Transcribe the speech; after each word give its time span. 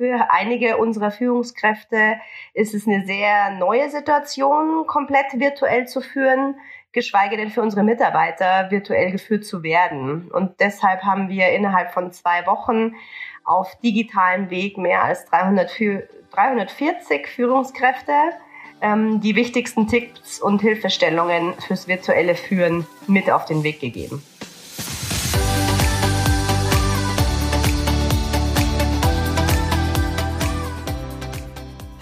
für 0.00 0.30
einige 0.30 0.78
unserer 0.78 1.10
Führungskräfte 1.10 2.18
ist 2.54 2.72
es 2.72 2.86
eine 2.86 3.04
sehr 3.04 3.50
neue 3.50 3.90
Situation, 3.90 4.86
komplett 4.86 5.38
virtuell 5.38 5.86
zu 5.88 6.00
führen, 6.00 6.54
geschweige 6.92 7.36
denn 7.36 7.50
für 7.50 7.60
unsere 7.60 7.82
Mitarbeiter 7.82 8.70
virtuell 8.70 9.10
geführt 9.10 9.44
zu 9.44 9.62
werden. 9.62 10.30
Und 10.30 10.58
deshalb 10.58 11.02
haben 11.02 11.28
wir 11.28 11.50
innerhalb 11.50 11.92
von 11.92 12.12
zwei 12.12 12.46
Wochen 12.46 12.94
auf 13.44 13.78
digitalem 13.80 14.48
Weg 14.48 14.78
mehr 14.78 15.04
als 15.04 15.26
300, 15.26 15.70
340 16.30 17.26
Führungskräfte 17.26 18.14
ähm, 18.80 19.20
die 19.20 19.36
wichtigsten 19.36 19.86
Tipps 19.86 20.40
und 20.40 20.62
Hilfestellungen 20.62 21.52
fürs 21.60 21.88
virtuelle 21.88 22.36
Führen 22.36 22.86
mit 23.06 23.30
auf 23.30 23.44
den 23.44 23.64
Weg 23.64 23.80
gegeben. 23.80 24.22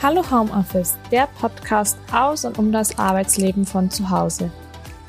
Hallo 0.01 0.23
Homeoffice, 0.31 0.97
der 1.11 1.27
Podcast 1.27 1.99
aus 2.13 2.45
und 2.45 2.57
um 2.57 2.71
das 2.71 3.01
Arbeitsleben 3.01 3.67
von 3.67 3.91
zu 3.91 4.11
Hause. 4.11 4.53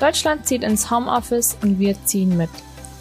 Deutschland 0.00 0.46
zieht 0.46 0.64
ins 0.64 0.90
Homeoffice 0.90 1.56
und 1.62 1.78
wir 1.78 1.94
ziehen 2.06 2.36
mit. 2.36 2.50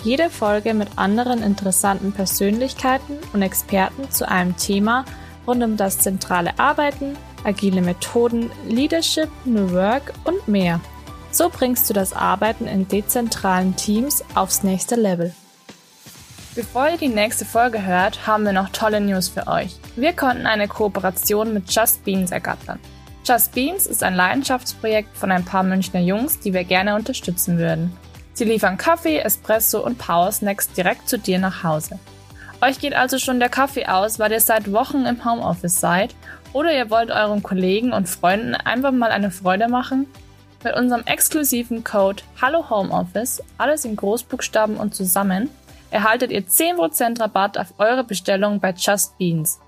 Jede 0.04 0.30
Folge 0.30 0.76
mit 0.76 0.88
anderen 0.98 1.42
interessanten 1.42 2.12
Persönlichkeiten 2.12 3.18
und 3.34 3.42
Experten 3.42 4.12
zu 4.12 4.30
einem 4.30 4.56
Thema 4.56 5.04
rund 5.48 5.64
um 5.64 5.78
das 5.78 5.98
zentrale 5.98 6.60
Arbeiten, 6.60 7.18
agile 7.44 7.82
Methoden, 7.82 8.52
Leadership, 8.68 9.30
New 9.46 9.72
Work 9.72 10.14
und 10.26 10.48
mehr. 10.48 10.80
So 11.32 11.50
bringst 11.50 11.90
du 11.90 11.96
das 11.96 12.14
Arbeiten 12.14 12.68
in 12.68 12.88
dezentralen 12.88 13.76
Teams 13.76 14.24
aufs 14.36 14.62
nächste 14.62 14.94
Level. 14.94 15.34
Bevor 16.56 16.90
ihr 16.90 16.98
die 16.98 17.10
nächste 17.10 17.46
Folge 17.46 17.86
hört, 17.86 18.26
haben 18.26 18.44
wir 18.44 18.54
noch 18.54 18.70
tolle 18.70 19.00
News 19.00 19.30
für 19.30 19.46
euch. 19.48 19.76
Wir 19.96 20.14
konnten 20.14 20.48
eine 20.48 20.68
Kooperation 20.68 21.54
mit 21.54 21.72
Just 21.72 22.04
Beans 22.04 22.32
ergattern. 22.32 22.80
Just 23.24 23.54
Beans 23.54 23.86
ist 23.86 24.02
ein 24.02 24.16
Leidenschaftsprojekt 24.16 25.16
von 25.16 25.32
ein 25.32 25.46
paar 25.46 25.62
Münchner 25.62 26.00
Jungs, 26.00 26.40
die 26.40 26.52
wir 26.52 26.64
gerne 26.64 26.96
unterstützen 26.96 27.60
würden. 27.60 27.96
Sie 28.34 28.46
liefern 28.46 28.78
Kaffee, 28.78 29.20
Espresso 29.20 29.80
und 29.80 30.00
Power 30.00 30.32
Snacks 30.32 30.72
direkt 30.72 31.08
zu 31.08 31.20
dir 31.20 31.38
nach 31.38 31.64
Hause. 31.64 32.00
Euch 32.62 32.80
geht 32.80 32.96
also 32.96 33.20
schon 33.20 33.40
der 33.40 33.50
Kaffee 33.50 33.86
aus, 33.86 34.18
weil 34.18 34.32
ihr 34.32 34.40
seit 34.40 34.72
Wochen 34.72 35.06
im 35.06 35.24
Homeoffice 35.24 35.80
seid 35.80 36.16
oder 36.52 36.76
ihr 36.76 36.90
wollt 36.90 37.12
euren 37.12 37.44
Kollegen 37.44 37.94
und 37.94 38.10
Freunden 38.10 38.56
einfach 38.56 38.92
mal 38.92 39.12
eine 39.12 39.30
Freude 39.30 39.68
machen? 39.68 40.08
Mit 40.64 40.74
unserem 40.74 41.04
exklusiven 41.06 41.84
Code 41.84 42.24
Hallo 42.42 42.72
Homeoffice, 42.72 43.44
alles 43.60 43.86
in 43.86 43.96
Großbuchstaben 43.96 44.78
und 44.78 44.96
zusammen, 44.96 45.50
erhaltet 45.92 46.32
ihr 46.32 46.44
10% 46.44 47.20
Rabatt 47.20 47.58
auf 47.58 47.74
eure 47.78 48.04
Bestellung 48.04 48.60
bei 48.60 48.72
Just 48.72 49.18
Beans. 49.18 49.60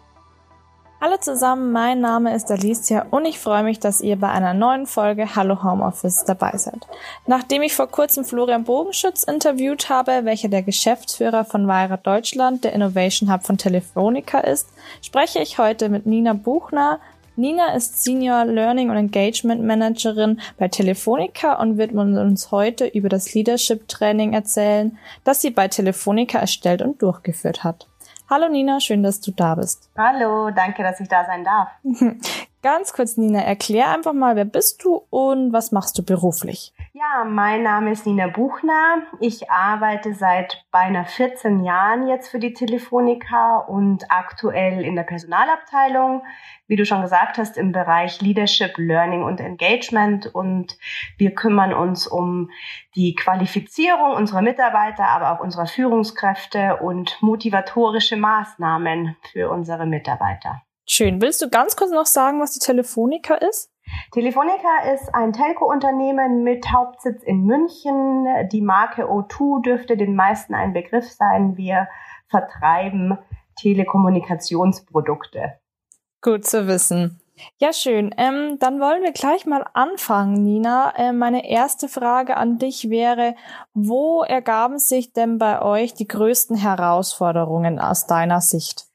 Hallo 1.04 1.18
zusammen, 1.18 1.72
mein 1.72 2.00
Name 2.00 2.36
ist 2.36 2.52
Alicia 2.52 3.08
und 3.10 3.26
ich 3.26 3.40
freue 3.40 3.64
mich, 3.64 3.80
dass 3.80 4.02
ihr 4.02 4.18
bei 4.18 4.30
einer 4.30 4.54
neuen 4.54 4.86
Folge 4.86 5.36
Hallo 5.36 5.64
Homeoffice 5.64 6.26
dabei 6.26 6.56
seid. 6.58 6.86
Nachdem 7.26 7.64
ich 7.64 7.74
vor 7.74 7.88
kurzem 7.88 8.24
Florian 8.24 8.66
Bogenschütz 8.66 9.24
interviewt 9.24 9.90
habe, 9.90 10.26
welcher 10.26 10.50
der 10.50 10.62
Geschäftsführer 10.62 11.44
von 11.44 11.68
Weira 11.68 11.98
Deutschland, 11.98 12.64
der 12.64 12.74
Innovation 12.74 13.34
Hub 13.34 13.44
von 13.44 13.58
Telefonica 13.58 14.42
ist, 14.42 14.70
spreche 15.02 15.40
ich 15.40 15.58
heute 15.58 15.90
mit 15.90 16.06
Nina 16.06 16.34
Buchner. 16.34 17.00
Nina 17.38 17.74
ist 17.74 18.04
Senior 18.04 18.46
Learning 18.46 18.90
und 18.90 18.98
Engagement 18.98 19.64
Managerin 19.64 20.42
bei 20.58 20.68
Telefonica 20.68 21.54
und 21.62 21.78
wird 21.78 21.94
uns 21.94 22.52
heute 22.52 22.86
über 22.86 23.08
das 23.08 23.34
Leadership 23.34 23.88
Training 23.88 24.34
erzählen, 24.34 24.98
das 25.24 25.42
sie 25.42 25.52
bei 25.52 25.70
Telefonica 25.70 26.40
erstellt 26.40 26.82
und 26.82 27.02
durchgeführt 27.02 27.64
hat. 27.64 27.88
Hallo 28.30 28.50
Nina, 28.50 28.80
schön, 28.80 29.02
dass 29.02 29.22
du 29.22 29.32
da 29.32 29.56
bist. 29.56 29.90
Hallo, 29.98 30.52
danke, 30.52 30.84
dass 30.84 31.00
ich 31.00 31.08
da 31.08 31.26
sein 31.26 31.46
darf. 31.46 31.70
Ganz 32.62 32.94
kurz, 32.94 33.18
Nina, 33.18 33.42
erklär 33.42 33.90
einfach 33.90 34.14
mal, 34.14 34.36
wer 34.36 34.46
bist 34.46 34.84
du 34.84 35.02
und 35.10 35.52
was 35.54 35.72
machst 35.72 35.98
du 35.98 36.04
beruflich? 36.04 36.74
Ja, 36.94 37.24
mein 37.24 37.64
Name 37.64 37.92
ist 37.92 38.06
Nina 38.06 38.28
Buchner. 38.28 39.04
Ich 39.20 39.50
arbeite 39.50 40.14
seit 40.14 40.66
beinahe 40.72 41.06
14 41.06 41.64
Jahren 41.64 42.08
jetzt 42.08 42.30
für 42.30 42.40
die 42.40 42.54
Telefonica 42.54 43.58
und 43.60 44.12
aktuell 44.12 44.84
in 44.84 44.96
der 44.96 45.04
Personalabteilung 45.04 46.22
wie 46.72 46.78
du 46.78 46.86
schon 46.86 47.02
gesagt 47.02 47.38
hast, 47.38 47.58
im 47.58 47.74
Bereich 47.74 48.22
Leadership, 48.22 48.78
Learning 48.78 49.24
und 49.24 49.42
Engagement. 49.42 50.34
Und 50.34 50.78
wir 51.18 51.36
kümmern 51.36 51.74
uns 51.74 52.08
um 52.08 52.50
die 52.96 53.14
Qualifizierung 53.14 54.14
unserer 54.16 54.42
Mitarbeiter, 54.42 55.04
aber 55.10 55.34
auch 55.34 55.42
unserer 55.42 55.66
Führungskräfte 55.66 56.78
und 56.78 57.18
motivatorische 57.20 58.16
Maßnahmen 58.16 59.18
für 59.34 59.50
unsere 59.50 59.86
Mitarbeiter. 59.86 60.62
Schön. 60.88 61.22
Willst 61.22 61.42
du 61.42 61.50
ganz 61.50 61.76
kurz 61.76 61.92
noch 61.92 62.06
sagen, 62.06 62.40
was 62.40 62.54
die 62.54 62.66
Telefonica 62.66 63.36
ist? 63.36 63.71
Telefonica 64.12 64.92
ist 64.94 65.14
ein 65.14 65.34
Telco-Unternehmen 65.34 66.44
mit 66.44 66.72
Hauptsitz 66.72 67.24
in 67.24 67.46
München. 67.46 68.28
Die 68.52 68.62
Marke 68.62 69.06
O2 69.06 69.62
dürfte 69.62 69.98
den 69.98 70.16
meisten 70.16 70.54
ein 70.54 70.74
Begriff 70.74 71.10
sein. 71.10 71.58
Wir 71.58 71.88
vertreiben 72.28 73.18
Telekommunikationsprodukte. 73.60 75.60
Gut 76.22 76.46
zu 76.46 76.68
wissen. 76.68 77.20
Ja, 77.58 77.74
schön. 77.74 78.14
Ähm, 78.18 78.58
dann 78.60 78.80
wollen 78.80 79.02
wir 79.02 79.12
gleich 79.12 79.46
mal 79.46 79.66
anfangen, 79.74 80.44
Nina. 80.44 80.94
Äh, 80.96 81.12
meine 81.12 81.50
erste 81.50 81.90
Frage 81.90 82.38
an 82.38 82.60
dich 82.60 82.90
wäre, 82.90 83.36
wo 83.74 84.22
ergaben 84.22 84.78
sich 84.78 85.14
denn 85.14 85.38
bei 85.38 85.62
euch 85.62 85.94
die 85.94 86.08
größten 86.08 86.56
Herausforderungen 86.56 87.80
aus 87.80 88.06
deiner 88.06 88.42
Sicht? 88.42 88.91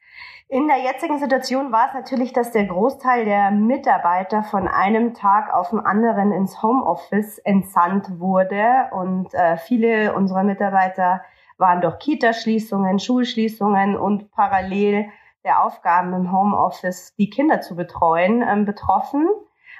In 0.48 0.68
der 0.68 0.78
jetzigen 0.78 1.18
Situation 1.18 1.72
war 1.72 1.88
es 1.88 1.94
natürlich, 1.94 2.32
dass 2.32 2.52
der 2.52 2.66
Großteil 2.66 3.24
der 3.24 3.50
Mitarbeiter 3.50 4.44
von 4.44 4.68
einem 4.68 5.12
Tag 5.12 5.52
auf 5.52 5.70
den 5.70 5.80
anderen 5.80 6.30
ins 6.30 6.62
Homeoffice 6.62 7.38
entsandt 7.38 8.20
wurde 8.20 8.88
und 8.92 9.34
äh, 9.34 9.56
viele 9.56 10.14
unserer 10.14 10.44
Mitarbeiter 10.44 11.22
waren 11.58 11.80
durch 11.80 11.98
Kitaschließungen, 11.98 13.00
Schulschließungen 13.00 13.96
und 13.96 14.30
parallel 14.30 15.08
der 15.42 15.64
Aufgaben 15.64 16.14
im 16.14 16.30
Homeoffice, 16.30 17.16
die 17.16 17.28
Kinder 17.28 17.60
zu 17.60 17.74
betreuen, 17.74 18.44
ähm, 18.48 18.64
betroffen. 18.64 19.28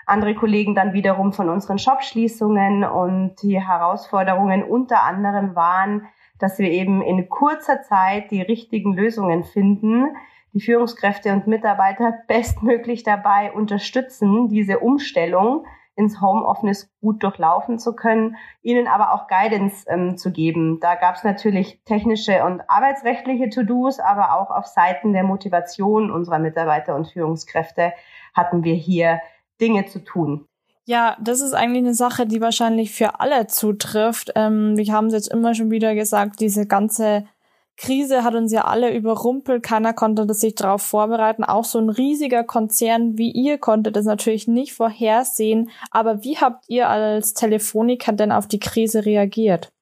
Andere 0.04 0.34
Kollegen 0.34 0.75
dann 0.75 0.93
wiederum 0.93 1.33
von 1.33 1.48
unseren 1.48 1.78
Shopschließungen 1.78 2.83
und 2.83 3.37
die 3.41 3.65
Herausforderungen 3.65 4.65
unter 4.65 5.04
anderem 5.04 5.54
waren, 5.54 6.09
dass 6.41 6.59
wir 6.59 6.72
eben 6.72 7.03
in 7.03 7.28
kurzer 7.28 7.83
Zeit 7.83 8.33
die 8.33 8.43
richtigen 8.43 8.94
Lösungen 8.94 9.44
finden, 9.44 10.09
die 10.56 10.62
Führungskräfte 10.62 11.34
und 11.34 11.47
Mitarbeiter 11.47 12.15
bestmöglich 12.28 13.03
dabei 13.03 13.53
unterstützen, 13.53 14.49
diese 14.49 14.78
Umstellung 14.78 15.67
ins 15.97 16.22
Homeoffice 16.22 16.89
gut 17.03 17.22
durchlaufen 17.22 17.78
zu 17.78 17.94
können, 17.94 18.37
ihnen 18.62 18.87
aber 18.87 19.12
auch 19.12 19.28
Guidance 19.28 19.84
ähm, 19.87 20.16
zu 20.16 20.33
geben. 20.33 20.81
Da 20.81 20.95
gab 20.95 21.16
es 21.16 21.25
natürlich 21.25 21.83
technische 21.84 22.43
und 22.43 22.62
arbeitsrechtliche 22.71 23.50
To-Dos, 23.50 24.00
aber 24.00 24.34
auch 24.34 24.50
auf 24.50 24.65
Seiten 24.65 25.12
der 25.12 25.25
Motivation 25.25 26.11
unserer 26.11 26.39
Mitarbeiter 26.39 26.95
und 26.95 27.09
Führungskräfte 27.09 27.93
hatten 28.33 28.65
wir 28.65 28.75
hier 28.75 29.21
Dinge 29.61 29.84
zu 29.84 30.03
tun. 30.03 30.47
Ja, 30.87 31.19
das 31.21 31.43
ist 31.43 31.53
eigentlich 31.53 31.84
eine 31.84 31.95
Sache, 31.95 32.27
die 32.27 32.41
wahrscheinlich 32.41 32.95
für 32.95 33.21
alle 33.21 33.47
zutrifft. 33.47 34.33
Ähm, 34.37 34.78
wir 34.78 34.91
haben 34.91 35.09
es 35.09 35.12
jetzt 35.12 35.33
immer 35.33 35.55
schon 35.55 35.71
wieder 35.71 35.95
gesagt, 35.95 36.41
diese 36.41 36.66
ganze 36.66 37.27
Krise 37.76 38.25
hat 38.25 38.34
uns 38.34 38.53
ja 38.53 38.64
alle 38.64 38.94
überrumpelt. 38.94 39.62
Keiner 39.62 39.92
konnte 39.92 40.26
das 40.26 40.41
sich 40.41 40.54
darauf 40.54 40.82
vorbereiten. 40.82 41.44
Auch 41.44 41.64
so 41.64 41.78
ein 41.78 41.91
riesiger 41.91 42.42
Konzern 42.44 43.19
wie 43.19 43.31
ihr 43.31 43.59
konnte 43.59 43.92
das 43.92 44.06
natürlich 44.06 44.48
nicht 44.48 44.72
vorhersehen. 44.72 45.70
Aber 45.91 46.25
wie 46.25 46.38
habt 46.38 46.65
ihr 46.69 46.88
als 46.88 47.34
Telefoniker 47.34 48.12
denn 48.12 48.32
auf 48.32 48.47
die 48.47 48.60
Krise 48.60 49.04
reagiert? 49.04 49.72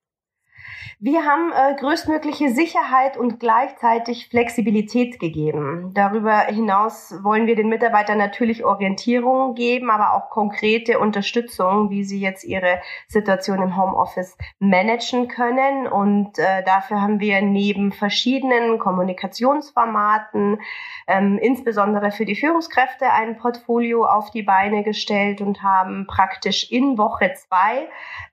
Wir 1.00 1.24
haben 1.24 1.50
äh, 1.52 1.74
größtmögliche 1.74 2.50
Sicherheit 2.50 3.16
und 3.16 3.40
gleichzeitig 3.40 4.28
Flexibilität 4.28 5.18
gegeben. 5.18 5.90
Darüber 5.92 6.38
hinaus 6.42 7.14
wollen 7.22 7.48
wir 7.48 7.56
den 7.56 7.68
Mitarbeitern 7.68 8.16
natürlich 8.16 8.64
Orientierung 8.64 9.54
geben, 9.54 9.90
aber 9.90 10.14
auch 10.14 10.30
konkrete 10.30 11.00
Unterstützung, 11.00 11.90
wie 11.90 12.04
sie 12.04 12.20
jetzt 12.20 12.44
ihre 12.44 12.80
Situation 13.08 13.60
im 13.60 13.76
Homeoffice 13.76 14.36
managen 14.60 15.26
können. 15.26 15.88
Und 15.88 16.38
äh, 16.38 16.62
dafür 16.64 17.02
haben 17.02 17.18
wir 17.18 17.42
neben 17.42 17.90
verschiedenen 17.90 18.78
Kommunikationsformaten, 18.78 20.60
ähm, 21.08 21.38
insbesondere 21.42 22.12
für 22.12 22.24
die 22.24 22.36
Führungskräfte, 22.36 23.10
ein 23.10 23.36
Portfolio 23.36 24.06
auf 24.06 24.30
die 24.30 24.42
Beine 24.44 24.84
gestellt 24.84 25.40
und 25.40 25.62
haben 25.62 26.06
praktisch 26.06 26.70
in 26.70 26.96
Woche 26.98 27.32
zwei 27.34 27.88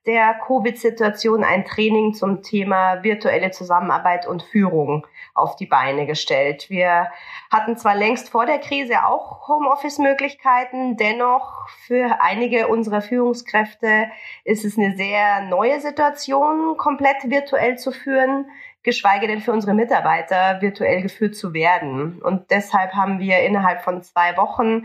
der 0.06 0.34
Covid-Situation 0.46 1.42
ein 1.44 1.64
Training 1.64 2.14
zum 2.14 2.42
Thema 2.42 2.51
virtuelle 2.52 3.50
Zusammenarbeit 3.50 4.26
und 4.26 4.42
Führung 4.42 5.06
auf 5.34 5.56
die 5.56 5.66
Beine 5.66 6.06
gestellt. 6.06 6.68
Wir 6.68 7.10
hatten 7.50 7.76
zwar 7.76 7.94
längst 7.94 8.28
vor 8.28 8.46
der 8.46 8.58
Krise 8.58 9.04
auch 9.04 9.48
Homeoffice-Möglichkeiten, 9.48 10.96
dennoch 10.96 11.68
für 11.86 12.18
einige 12.20 12.68
unserer 12.68 13.00
Führungskräfte 13.00 14.10
ist 14.44 14.64
es 14.64 14.78
eine 14.78 14.96
sehr 14.96 15.42
neue 15.42 15.80
Situation, 15.80 16.76
komplett 16.76 17.30
virtuell 17.30 17.78
zu 17.78 17.92
führen, 17.92 18.46
geschweige 18.82 19.26
denn 19.26 19.40
für 19.40 19.52
unsere 19.52 19.74
Mitarbeiter 19.74 20.60
virtuell 20.60 21.02
geführt 21.02 21.36
zu 21.36 21.54
werden. 21.54 22.20
Und 22.22 22.50
deshalb 22.50 22.94
haben 22.94 23.18
wir 23.18 23.40
innerhalb 23.40 23.82
von 23.82 24.02
zwei 24.02 24.36
Wochen 24.36 24.84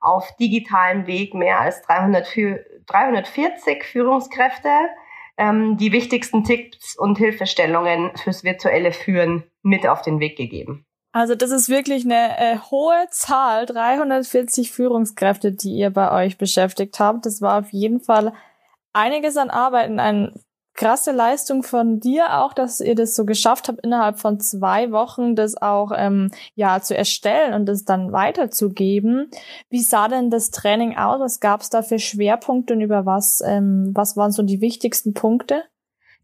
auf 0.00 0.36
digitalem 0.36 1.06
Weg 1.06 1.34
mehr 1.34 1.60
als 1.60 1.82
300, 1.82 2.36
340 2.86 3.84
Führungskräfte 3.84 4.70
ähm, 5.38 5.76
die 5.76 5.92
wichtigsten 5.92 6.44
Tipps 6.44 6.96
und 6.98 7.16
Hilfestellungen 7.16 8.10
fürs 8.16 8.44
virtuelle 8.44 8.92
Führen 8.92 9.44
mit 9.62 9.86
auf 9.86 10.02
den 10.02 10.20
Weg 10.20 10.36
gegeben. 10.36 10.84
Also 11.12 11.34
das 11.34 11.50
ist 11.50 11.68
wirklich 11.68 12.04
eine 12.04 12.38
äh, 12.38 12.58
hohe 12.70 13.06
Zahl, 13.10 13.64
340 13.64 14.70
Führungskräfte, 14.72 15.52
die 15.52 15.72
ihr 15.72 15.90
bei 15.90 16.12
euch 16.12 16.36
beschäftigt 16.36 17.00
habt. 17.00 17.24
Das 17.24 17.40
war 17.40 17.60
auf 17.60 17.72
jeden 17.72 18.00
Fall 18.00 18.34
einiges 18.92 19.36
an 19.36 19.48
Arbeit 19.48 19.90
und 19.90 20.00
eine 20.00 20.34
krasse 20.78 21.10
Leistung 21.10 21.64
von 21.64 21.98
dir 21.98 22.38
auch, 22.38 22.52
dass 22.52 22.80
ihr 22.80 22.94
das 22.94 23.16
so 23.16 23.26
geschafft 23.26 23.68
habt, 23.68 23.80
innerhalb 23.84 24.20
von 24.20 24.38
zwei 24.38 24.92
Wochen 24.92 25.34
das 25.34 25.56
auch 25.60 25.90
ähm, 25.94 26.30
ja 26.54 26.80
zu 26.80 26.96
erstellen 26.96 27.52
und 27.52 27.66
das 27.66 27.84
dann 27.84 28.12
weiterzugeben. 28.12 29.28
Wie 29.70 29.82
sah 29.82 30.06
denn 30.06 30.30
das 30.30 30.50
Training 30.50 30.96
aus? 30.96 31.18
Was 31.18 31.40
gab 31.40 31.62
es 31.62 31.70
da 31.70 31.82
für 31.82 31.98
Schwerpunkte 31.98 32.74
und 32.74 32.80
über 32.80 33.04
was, 33.06 33.42
ähm, 33.44 33.90
was 33.92 34.16
waren 34.16 34.30
so 34.30 34.44
die 34.44 34.60
wichtigsten 34.60 35.14
Punkte? 35.14 35.64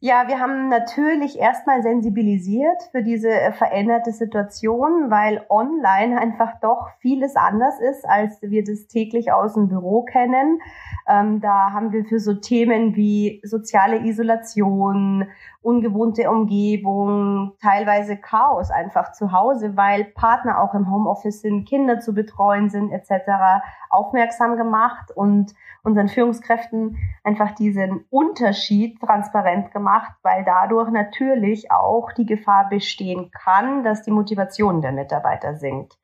Ja, 0.01 0.29
wir 0.29 0.39
haben 0.39 0.69
natürlich 0.69 1.39
erstmal 1.39 1.83
sensibilisiert 1.83 2.83
für 2.91 3.03
diese 3.03 3.31
äh, 3.31 3.53
veränderte 3.53 4.13
Situation, 4.13 5.11
weil 5.11 5.47
online 5.49 6.21
einfach 6.21 6.61
doch 6.61 6.91
vieles 6.99 7.37
anders 7.37 7.81
ist, 7.81 8.05
als 8.05 8.43
wir 8.43 8.65
das 8.65 8.87
täglich 8.87 9.33
aus 9.33 9.55
dem 9.55 9.69
Büro 9.69 10.03
kennen. 10.03 10.61
Ähm, 11.09 11.41
da 11.41 11.73
haben 11.73 11.93
wir 11.93 12.05
für 12.05 12.19
so 12.19 12.35
Themen 12.35 12.97
wie 12.97 13.41
soziale 13.45 14.05
Isolation, 14.05 15.29
ungewohnte 15.65 16.31
Umgebung, 16.31 17.55
teilweise 17.61 18.17
Chaos 18.17 18.71
einfach 18.71 19.13
zu 19.13 19.33
Hause, 19.33 19.77
weil 19.77 20.05
Partner 20.05 20.61
auch 20.61 20.75
im 20.75 20.91
Homeoffice 20.91 21.41
sind, 21.41 21.67
Kinder 21.67 22.01
zu 22.01 22.13
betreuen 22.13 22.69
sind 22.69 22.93
etc. 22.93 23.63
aufmerksam 23.89 24.57
gemacht 24.57 25.11
und 25.15 25.55
unseren 25.83 26.09
Führungskräften 26.09 26.99
einfach 27.23 27.53
diesen 27.53 28.05
Unterschied 28.11 29.01
transparent 29.01 29.73
gemacht, 29.73 30.13
weil 30.23 30.45
dadurch 30.45 30.91
natürlich 30.91 31.71
auch 31.71 32.13
die 32.13 32.27
Gefahr 32.27 32.69
bestehen 32.69 33.31
kann, 33.31 33.85
dass 33.85 34.03
die 34.03 34.11
Motivation 34.11 34.83
der 34.83 34.93
Mitarbeiter 34.93 35.55
sinkt. 35.55 35.97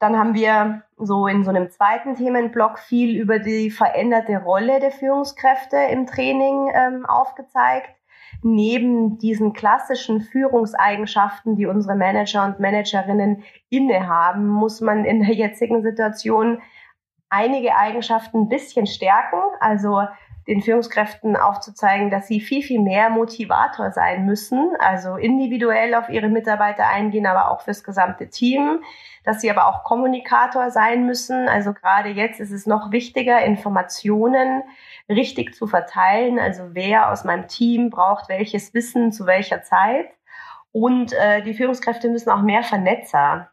Dann 0.00 0.16
haben 0.16 0.34
wir 0.34 0.82
so 0.96 1.26
in 1.26 1.42
so 1.44 1.50
einem 1.50 1.70
zweiten 1.70 2.14
Themenblock 2.14 2.78
viel 2.78 3.16
über 3.16 3.38
die 3.38 3.70
veränderte 3.70 4.38
Rolle 4.38 4.78
der 4.78 4.92
Führungskräfte 4.92 5.76
im 5.90 6.06
Training 6.06 6.70
ähm, 6.72 7.04
aufgezeigt. 7.04 7.97
Neben 8.42 9.18
diesen 9.18 9.52
klassischen 9.52 10.20
Führungseigenschaften, 10.20 11.56
die 11.56 11.66
unsere 11.66 11.96
Manager 11.96 12.44
und 12.44 12.60
Managerinnen 12.60 13.42
innehaben, 13.68 14.46
muss 14.46 14.80
man 14.80 15.04
in 15.04 15.20
der 15.20 15.34
jetzigen 15.34 15.82
Situation 15.82 16.60
einige 17.30 17.76
Eigenschaften 17.76 18.42
ein 18.42 18.48
bisschen 18.48 18.86
stärken. 18.86 19.40
Also 19.60 20.02
den 20.48 20.62
Führungskräften 20.62 21.36
aufzuzeigen, 21.36 22.10
dass 22.10 22.26
sie 22.26 22.40
viel, 22.40 22.62
viel 22.62 22.80
mehr 22.80 23.10
Motivator 23.10 23.92
sein 23.92 24.24
müssen, 24.24 24.70
also 24.78 25.16
individuell 25.16 25.94
auf 25.94 26.08
ihre 26.08 26.30
Mitarbeiter 26.30 26.88
eingehen, 26.88 27.26
aber 27.26 27.50
auch 27.50 27.60
fürs 27.60 27.84
gesamte 27.84 28.30
Team, 28.30 28.82
dass 29.24 29.42
sie 29.42 29.50
aber 29.50 29.68
auch 29.68 29.84
Kommunikator 29.84 30.70
sein 30.70 31.04
müssen. 31.04 31.48
Also 31.48 31.74
gerade 31.74 32.08
jetzt 32.08 32.40
ist 32.40 32.50
es 32.50 32.64
noch 32.64 32.90
wichtiger, 32.92 33.44
Informationen 33.44 34.62
richtig 35.06 35.54
zu 35.54 35.66
verteilen, 35.66 36.38
also 36.38 36.70
wer 36.72 37.12
aus 37.12 37.24
meinem 37.24 37.46
Team 37.46 37.90
braucht 37.90 38.30
welches 38.30 38.72
Wissen 38.72 39.12
zu 39.12 39.26
welcher 39.26 39.62
Zeit. 39.62 40.08
Und 40.72 41.12
äh, 41.12 41.42
die 41.42 41.54
Führungskräfte 41.54 42.08
müssen 42.08 42.30
auch 42.30 42.42
mehr 42.42 42.62
Vernetzer 42.62 43.50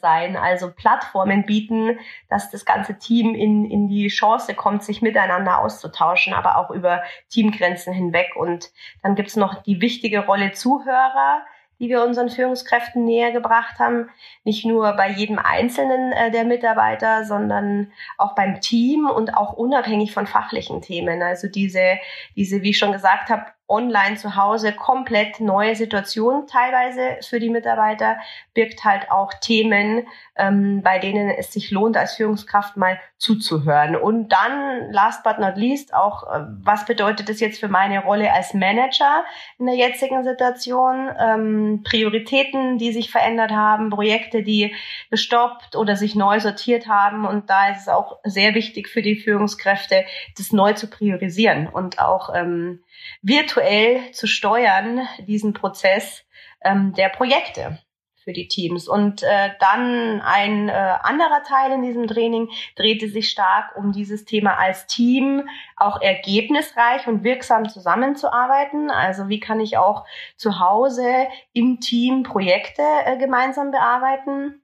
sein, 0.00 0.36
also 0.36 0.70
Plattformen 0.70 1.44
bieten, 1.44 1.98
dass 2.28 2.50
das 2.50 2.64
ganze 2.64 2.98
Team 2.98 3.34
in, 3.34 3.70
in 3.70 3.88
die 3.88 4.08
Chance 4.08 4.54
kommt, 4.54 4.82
sich 4.84 5.02
miteinander 5.02 5.58
auszutauschen, 5.58 6.32
aber 6.32 6.56
auch 6.56 6.70
über 6.70 7.02
Teamgrenzen 7.28 7.92
hinweg. 7.92 8.36
Und 8.36 8.70
dann 9.02 9.14
gibt's 9.14 9.36
noch 9.36 9.62
die 9.62 9.80
wichtige 9.80 10.26
Rolle 10.26 10.52
Zuhörer, 10.52 11.42
die 11.82 11.88
wir 11.88 12.04
unseren 12.04 12.30
Führungskräften 12.30 13.04
näher 13.04 13.32
gebracht 13.32 13.80
haben. 13.80 14.08
Nicht 14.44 14.64
nur 14.64 14.92
bei 14.92 15.10
jedem 15.10 15.40
einzelnen 15.40 16.12
äh, 16.12 16.30
der 16.30 16.44
Mitarbeiter, 16.44 17.24
sondern 17.24 17.92
auch 18.18 18.36
beim 18.36 18.60
Team 18.60 19.10
und 19.10 19.36
auch 19.36 19.54
unabhängig 19.54 20.12
von 20.12 20.28
fachlichen 20.28 20.80
Themen. 20.80 21.22
Also 21.22 21.48
diese, 21.48 21.98
diese, 22.36 22.62
wie 22.62 22.70
ich 22.70 22.78
schon 22.78 22.92
gesagt 22.92 23.30
habe, 23.30 23.46
online 23.68 24.16
zu 24.16 24.36
Hause 24.36 24.72
komplett 24.72 25.40
neue 25.40 25.74
Situation 25.74 26.46
teilweise 26.46 27.18
für 27.26 27.40
die 27.40 27.48
Mitarbeiter, 27.48 28.18
birgt 28.54 28.84
halt 28.84 29.10
auch 29.10 29.32
Themen, 29.34 30.06
ähm, 30.36 30.82
bei 30.82 30.98
denen 30.98 31.30
es 31.30 31.52
sich 31.52 31.70
lohnt, 31.70 31.96
als 31.96 32.16
Führungskraft 32.16 32.76
mal 32.76 33.00
zuzuhören. 33.16 33.96
Und 33.96 34.28
dann, 34.30 34.90
last 34.90 35.22
but 35.24 35.38
not 35.38 35.56
least, 35.56 35.94
auch, 35.94 36.24
äh, 36.24 36.44
was 36.62 36.84
bedeutet 36.84 37.28
das 37.28 37.40
jetzt 37.40 37.60
für 37.60 37.68
meine 37.68 38.02
Rolle 38.02 38.32
als 38.32 38.52
Manager 38.52 39.24
in 39.58 39.66
der 39.66 39.76
jetzigen 39.76 40.24
Situation? 40.24 41.08
Ähm, 41.18 41.82
Prioritäten, 41.84 42.78
die 42.78 42.92
sich 42.92 43.10
verändert 43.10 43.52
haben, 43.52 43.90
Projekte, 43.90 44.42
die 44.42 44.74
gestoppt 45.10 45.76
oder 45.76 45.96
sich 45.96 46.14
neu 46.14 46.40
sortiert 46.40 46.88
haben. 46.88 47.24
Und 47.24 47.48
da 47.48 47.70
ist 47.70 47.82
es 47.82 47.88
auch 47.88 48.18
sehr 48.24 48.54
wichtig 48.54 48.88
für 48.88 49.02
die 49.02 49.16
Führungskräfte, 49.16 50.04
das 50.36 50.52
neu 50.52 50.72
zu 50.74 50.88
priorisieren 50.88 51.68
und 51.68 51.98
auch 52.00 52.34
ähm, 52.34 52.82
virtuell 53.22 54.12
zu 54.12 54.26
steuern, 54.26 55.06
diesen 55.26 55.52
Prozess 55.52 56.24
ähm, 56.62 56.92
der 56.94 57.08
Projekte 57.08 57.78
für 58.22 58.32
die 58.32 58.48
Teams. 58.48 58.88
Und 58.88 59.22
äh, 59.22 59.50
dann 59.60 60.20
ein 60.20 60.68
äh, 60.68 60.72
anderer 60.72 61.42
Teil 61.42 61.72
in 61.72 61.82
diesem 61.82 62.06
Training 62.06 62.48
drehte 62.76 63.08
sich 63.08 63.30
stark 63.30 63.76
um 63.76 63.92
dieses 63.92 64.24
Thema 64.24 64.58
als 64.58 64.86
Team 64.86 65.48
auch 65.76 66.00
ergebnisreich 66.00 67.06
und 67.06 67.24
wirksam 67.24 67.68
zusammenzuarbeiten. 67.68 68.90
Also 68.90 69.28
wie 69.28 69.40
kann 69.40 69.60
ich 69.60 69.76
auch 69.76 70.04
zu 70.36 70.60
Hause 70.60 71.26
im 71.52 71.80
Team 71.80 72.22
Projekte 72.22 72.82
äh, 73.04 73.16
gemeinsam 73.18 73.70
bearbeiten? 73.70 74.62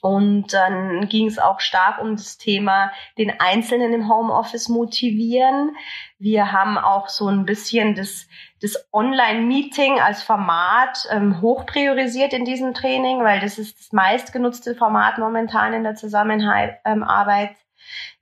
Und 0.00 0.52
dann 0.52 1.08
ging 1.08 1.26
es 1.26 1.38
auch 1.38 1.60
stark 1.60 2.00
um 2.00 2.16
das 2.16 2.38
Thema 2.38 2.90
den 3.18 3.32
Einzelnen 3.38 3.92
im 3.92 4.08
Homeoffice 4.08 4.68
motivieren. 4.68 5.76
Wir 6.18 6.52
haben 6.52 6.78
auch 6.78 7.08
so 7.08 7.28
ein 7.28 7.44
bisschen 7.44 7.94
das, 7.94 8.26
das 8.62 8.88
Online-Meeting 8.92 10.00
als 10.00 10.22
Format 10.22 11.06
ähm, 11.10 11.42
hoch 11.42 11.66
priorisiert 11.66 12.32
in 12.32 12.44
diesem 12.44 12.72
Training, 12.72 13.22
weil 13.22 13.40
das 13.40 13.58
ist 13.58 13.78
das 13.78 13.92
meistgenutzte 13.92 14.74
Format 14.74 15.18
momentan 15.18 15.74
in 15.74 15.84
der 15.84 15.94
Zusammenarbeit. 15.94 16.78
Ähm, 16.84 17.04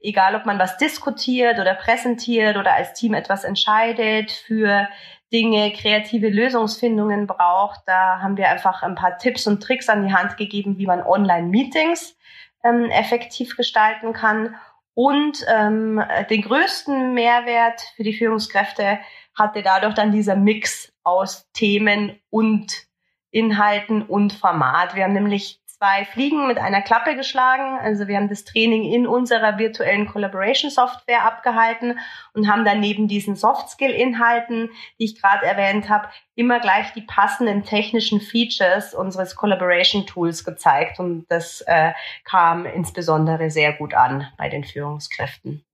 Egal, 0.00 0.34
ob 0.34 0.44
man 0.44 0.58
was 0.58 0.76
diskutiert 0.76 1.58
oder 1.58 1.74
präsentiert 1.74 2.56
oder 2.56 2.74
als 2.74 2.92
Team 2.92 3.14
etwas 3.14 3.44
entscheidet 3.44 4.30
für 4.30 4.88
Dinge, 5.32 5.72
kreative 5.72 6.28
Lösungsfindungen 6.28 7.26
braucht. 7.26 7.80
Da 7.86 8.20
haben 8.20 8.36
wir 8.36 8.50
einfach 8.50 8.82
ein 8.82 8.94
paar 8.94 9.18
Tipps 9.18 9.46
und 9.46 9.62
Tricks 9.62 9.88
an 9.88 10.06
die 10.06 10.14
Hand 10.14 10.36
gegeben, 10.36 10.78
wie 10.78 10.86
man 10.86 11.02
Online-Meetings 11.02 12.16
ähm, 12.62 12.90
effektiv 12.90 13.56
gestalten 13.56 14.12
kann. 14.12 14.54
Und 14.94 15.44
ähm, 15.48 16.00
den 16.30 16.42
größten 16.42 17.14
Mehrwert 17.14 17.80
für 17.96 18.04
die 18.04 18.16
Führungskräfte 18.16 19.00
hatte 19.36 19.62
dadurch 19.62 19.94
dann 19.94 20.12
dieser 20.12 20.36
Mix 20.36 20.92
aus 21.02 21.50
Themen 21.52 22.20
und 22.30 22.86
Inhalten 23.30 24.02
und 24.02 24.32
Format. 24.32 24.94
Wir 24.94 25.04
haben 25.04 25.12
nämlich 25.12 25.60
zwei 25.84 26.06
Fliegen 26.06 26.46
mit 26.46 26.56
einer 26.56 26.80
Klappe 26.80 27.14
geschlagen. 27.14 27.78
Also 27.78 28.08
wir 28.08 28.16
haben 28.16 28.30
das 28.30 28.44
Training 28.44 28.84
in 28.84 29.06
unserer 29.06 29.58
virtuellen 29.58 30.06
Collaboration 30.06 30.70
Software 30.70 31.26
abgehalten 31.26 31.98
und 32.32 32.48
haben 32.50 32.64
dann 32.64 32.80
neben 32.80 33.06
diesen 33.06 33.36
Soft-Skill-Inhalten, 33.36 34.70
die 34.98 35.04
ich 35.04 35.20
gerade 35.20 35.44
erwähnt 35.44 35.90
habe, 35.90 36.08
immer 36.36 36.58
gleich 36.58 36.94
die 36.94 37.02
passenden 37.02 37.64
technischen 37.64 38.22
Features 38.22 38.94
unseres 38.94 39.36
Collaboration 39.36 40.06
Tools 40.06 40.42
gezeigt. 40.42 41.00
Und 41.00 41.26
das 41.28 41.60
äh, 41.66 41.92
kam 42.24 42.64
insbesondere 42.64 43.50
sehr 43.50 43.74
gut 43.74 43.92
an 43.92 44.26
bei 44.38 44.48
den 44.48 44.64
Führungskräften. 44.64 45.66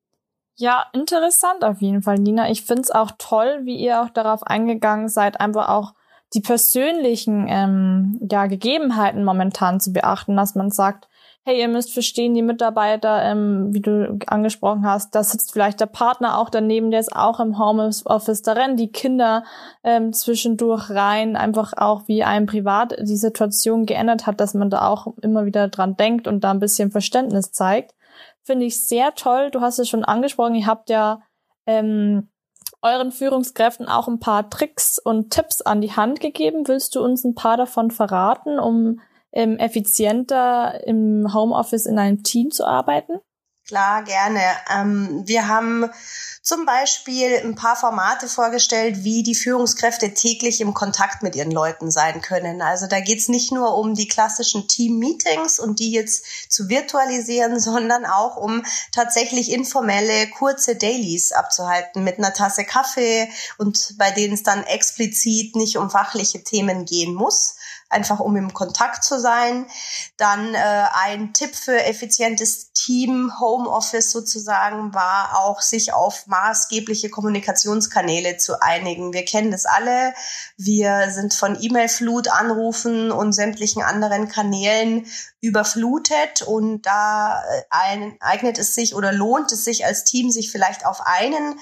Ja, 0.56 0.86
interessant 0.92 1.62
auf 1.62 1.80
jeden 1.80 2.02
Fall, 2.02 2.16
Nina. 2.16 2.50
Ich 2.50 2.62
finde 2.64 2.82
es 2.82 2.90
auch 2.90 3.12
toll, 3.16 3.60
wie 3.62 3.76
ihr 3.76 4.02
auch 4.02 4.10
darauf 4.10 4.42
eingegangen 4.42 5.08
seid, 5.08 5.40
einfach 5.40 5.68
auch 5.68 5.94
die 6.34 6.40
persönlichen 6.40 7.46
ähm, 7.48 8.20
ja, 8.30 8.46
Gegebenheiten 8.46 9.24
momentan 9.24 9.80
zu 9.80 9.92
beachten, 9.92 10.36
dass 10.36 10.54
man 10.54 10.70
sagt, 10.70 11.08
hey, 11.44 11.58
ihr 11.58 11.68
müsst 11.68 11.92
verstehen, 11.92 12.34
die 12.34 12.42
Mitarbeiter, 12.42 13.22
ähm, 13.24 13.72
wie 13.72 13.80
du 13.80 14.18
angesprochen 14.26 14.84
hast, 14.84 15.14
da 15.14 15.24
sitzt 15.24 15.52
vielleicht 15.52 15.80
der 15.80 15.86
Partner 15.86 16.38
auch 16.38 16.50
daneben, 16.50 16.90
der 16.90 17.00
ist 17.00 17.16
auch 17.16 17.40
im 17.40 17.58
Homeoffice, 17.58 18.42
da 18.42 18.52
rennen 18.52 18.76
die 18.76 18.92
Kinder 18.92 19.44
ähm, 19.82 20.12
zwischendurch 20.12 20.90
rein, 20.90 21.36
einfach 21.36 21.72
auch 21.76 22.06
wie 22.08 22.24
einem 22.24 22.46
privat 22.46 22.96
die 23.00 23.16
Situation 23.16 23.86
geändert 23.86 24.26
hat, 24.26 24.40
dass 24.40 24.54
man 24.54 24.70
da 24.70 24.86
auch 24.88 25.14
immer 25.22 25.46
wieder 25.46 25.68
dran 25.68 25.96
denkt 25.96 26.28
und 26.28 26.44
da 26.44 26.50
ein 26.50 26.60
bisschen 26.60 26.90
Verständnis 26.90 27.52
zeigt. 27.52 27.94
Finde 28.42 28.66
ich 28.66 28.86
sehr 28.86 29.14
toll. 29.14 29.50
Du 29.50 29.60
hast 29.60 29.78
es 29.78 29.88
schon 29.88 30.04
angesprochen, 30.04 30.54
ihr 30.54 30.66
habt 30.66 30.90
ja 30.90 31.20
ähm, 31.66 32.28
euren 32.82 33.12
Führungskräften 33.12 33.88
auch 33.88 34.08
ein 34.08 34.20
paar 34.20 34.48
Tricks 34.50 34.98
und 34.98 35.30
Tipps 35.30 35.60
an 35.62 35.80
die 35.80 35.92
Hand 35.92 36.20
gegeben. 36.20 36.66
Willst 36.66 36.94
du 36.94 37.02
uns 37.02 37.24
ein 37.24 37.34
paar 37.34 37.56
davon 37.56 37.90
verraten, 37.90 38.58
um 38.58 39.00
ähm, 39.32 39.58
effizienter 39.58 40.86
im 40.86 41.32
Homeoffice 41.34 41.86
in 41.86 41.98
einem 41.98 42.22
Team 42.22 42.50
zu 42.50 42.66
arbeiten? 42.66 43.20
Klar, 43.70 44.02
gerne. 44.02 44.42
Ähm, 44.68 45.22
wir 45.26 45.46
haben 45.46 45.88
zum 46.42 46.66
Beispiel 46.66 47.36
ein 47.36 47.54
paar 47.54 47.76
Formate 47.76 48.26
vorgestellt, 48.26 49.04
wie 49.04 49.22
die 49.22 49.36
Führungskräfte 49.36 50.12
täglich 50.12 50.60
im 50.60 50.74
Kontakt 50.74 51.22
mit 51.22 51.36
ihren 51.36 51.52
Leuten 51.52 51.92
sein 51.92 52.20
können. 52.20 52.62
Also 52.62 52.88
da 52.88 52.98
geht's 52.98 53.28
nicht 53.28 53.52
nur 53.52 53.78
um 53.78 53.94
die 53.94 54.08
klassischen 54.08 54.66
Team-Meetings 54.66 55.60
und 55.60 55.78
die 55.78 55.92
jetzt 55.92 56.50
zu 56.50 56.68
virtualisieren, 56.68 57.60
sondern 57.60 58.04
auch 58.06 58.36
um 58.36 58.64
tatsächlich 58.90 59.52
informelle, 59.52 60.28
kurze 60.30 60.74
Dailies 60.74 61.30
abzuhalten 61.30 62.02
mit 62.02 62.18
einer 62.18 62.34
Tasse 62.34 62.64
Kaffee 62.64 63.30
und 63.56 63.94
bei 63.98 64.10
denen 64.10 64.34
es 64.34 64.42
dann 64.42 64.64
explizit 64.64 65.54
nicht 65.54 65.78
um 65.78 65.90
fachliche 65.90 66.42
Themen 66.42 66.86
gehen 66.86 67.14
muss 67.14 67.54
einfach 67.90 68.20
um 68.20 68.36
im 68.36 68.54
Kontakt 68.54 69.04
zu 69.04 69.20
sein. 69.20 69.66
Dann 70.16 70.54
äh, 70.54 70.84
ein 71.04 71.32
Tipp 71.34 71.54
für 71.54 71.84
effizientes 71.84 72.72
Team, 72.72 73.32
Homeoffice 73.40 74.10
sozusagen, 74.12 74.94
war 74.94 75.38
auch, 75.38 75.60
sich 75.60 75.92
auf 75.92 76.26
maßgebliche 76.26 77.10
Kommunikationskanäle 77.10 78.36
zu 78.38 78.62
einigen. 78.62 79.12
Wir 79.12 79.24
kennen 79.24 79.50
das 79.50 79.66
alle. 79.66 80.14
Wir 80.56 81.10
sind 81.10 81.34
von 81.34 81.60
E-Mail-Flut, 81.60 82.28
Anrufen 82.28 83.10
und 83.10 83.32
sämtlichen 83.32 83.82
anderen 83.82 84.28
Kanälen 84.28 85.06
überflutet 85.40 86.42
und 86.42 86.82
da 86.82 87.42
äh, 87.42 87.62
ein, 87.70 88.16
eignet 88.20 88.58
es 88.58 88.74
sich 88.74 88.94
oder 88.94 89.12
lohnt 89.12 89.50
es 89.52 89.64
sich 89.64 89.84
als 89.84 90.04
Team, 90.04 90.30
sich 90.30 90.50
vielleicht 90.50 90.86
auf 90.86 91.00
einen 91.04 91.58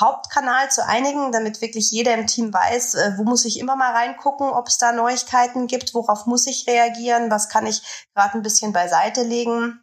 Hauptkanal 0.00 0.70
zu 0.70 0.86
einigen, 0.86 1.32
damit 1.32 1.60
wirklich 1.60 1.90
jeder 1.90 2.14
im 2.14 2.26
Team 2.26 2.52
weiß, 2.52 2.94
äh, 2.94 3.12
wo 3.16 3.24
muss 3.24 3.44
ich 3.44 3.58
immer 3.58 3.76
mal 3.76 3.92
reingucken, 3.92 4.48
ob 4.50 4.68
es 4.68 4.78
da 4.78 4.92
Neuigkeiten 4.92 5.66
gibt, 5.66 5.94
worauf 5.94 6.26
muss 6.26 6.46
ich 6.46 6.66
reagieren, 6.66 7.30
was 7.30 7.48
kann 7.48 7.66
ich 7.66 7.82
gerade 8.14 8.34
ein 8.34 8.42
bisschen 8.42 8.72
beiseite 8.72 9.22
legen. 9.22 9.82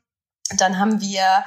Dann 0.57 0.79
haben 0.79 1.01
wir 1.01 1.43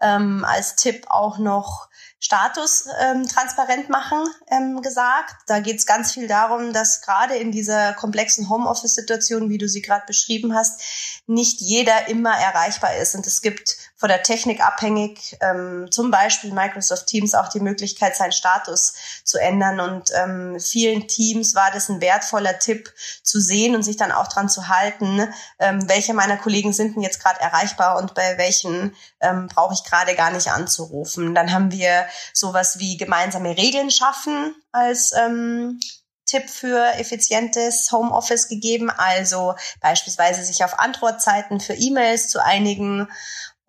ähm, 0.00 0.44
als 0.44 0.76
Tipp 0.76 1.06
auch 1.08 1.38
noch 1.38 1.88
Status 2.18 2.86
ähm, 3.00 3.26
transparent 3.26 3.88
machen 3.88 4.28
ähm, 4.48 4.80
gesagt. 4.82 5.34
Da 5.48 5.58
geht 5.58 5.78
es 5.78 5.86
ganz 5.86 6.12
viel 6.12 6.28
darum, 6.28 6.72
dass 6.72 7.02
gerade 7.02 7.34
in 7.34 7.50
dieser 7.50 7.94
komplexen 7.94 8.48
Homeoffice-Situation, 8.48 9.48
wie 9.50 9.58
du 9.58 9.68
sie 9.68 9.82
gerade 9.82 10.06
beschrieben 10.06 10.54
hast, 10.54 10.80
nicht 11.26 11.60
jeder 11.60 12.08
immer 12.08 12.32
erreichbar 12.36 12.94
ist. 12.96 13.16
Und 13.16 13.26
es 13.26 13.42
gibt 13.42 13.81
von 14.02 14.08
der 14.08 14.24
Technik 14.24 14.60
abhängig, 14.60 15.38
ähm, 15.40 15.86
zum 15.92 16.10
Beispiel 16.10 16.50
Microsoft 16.52 17.06
Teams 17.06 17.34
auch 17.34 17.46
die 17.46 17.60
Möglichkeit, 17.60 18.16
seinen 18.16 18.32
Status 18.32 18.94
zu 19.22 19.38
ändern. 19.38 19.78
Und 19.78 20.10
ähm, 20.20 20.58
vielen 20.58 21.06
Teams 21.06 21.54
war 21.54 21.70
das 21.70 21.88
ein 21.88 22.00
wertvoller 22.00 22.58
Tipp 22.58 22.92
zu 23.22 23.40
sehen 23.40 23.76
und 23.76 23.84
sich 23.84 23.96
dann 23.96 24.10
auch 24.10 24.26
dran 24.26 24.48
zu 24.48 24.66
halten, 24.66 25.32
ähm, 25.60 25.88
welche 25.88 26.14
meiner 26.14 26.36
Kollegen 26.36 26.72
sind 26.72 26.96
denn 26.96 27.02
jetzt 27.04 27.22
gerade 27.22 27.38
erreichbar 27.38 27.96
und 27.98 28.14
bei 28.14 28.38
welchen 28.38 28.92
ähm, 29.20 29.46
brauche 29.46 29.74
ich 29.74 29.84
gerade 29.84 30.16
gar 30.16 30.32
nicht 30.32 30.48
anzurufen. 30.48 31.32
Dann 31.36 31.52
haben 31.52 31.70
wir 31.70 32.04
sowas 32.32 32.80
wie 32.80 32.96
gemeinsame 32.96 33.56
Regeln 33.56 33.92
schaffen 33.92 34.56
als 34.72 35.12
ähm, 35.12 35.78
Tipp 36.26 36.48
für 36.48 36.94
effizientes 36.94 37.92
Homeoffice 37.92 38.48
gegeben, 38.48 38.90
also 38.90 39.54
beispielsweise 39.80 40.42
sich 40.42 40.64
auf 40.64 40.78
Antwortzeiten 40.78 41.60
für 41.60 41.74
E-Mails 41.74 42.28
zu 42.28 42.42
einigen 42.42 43.06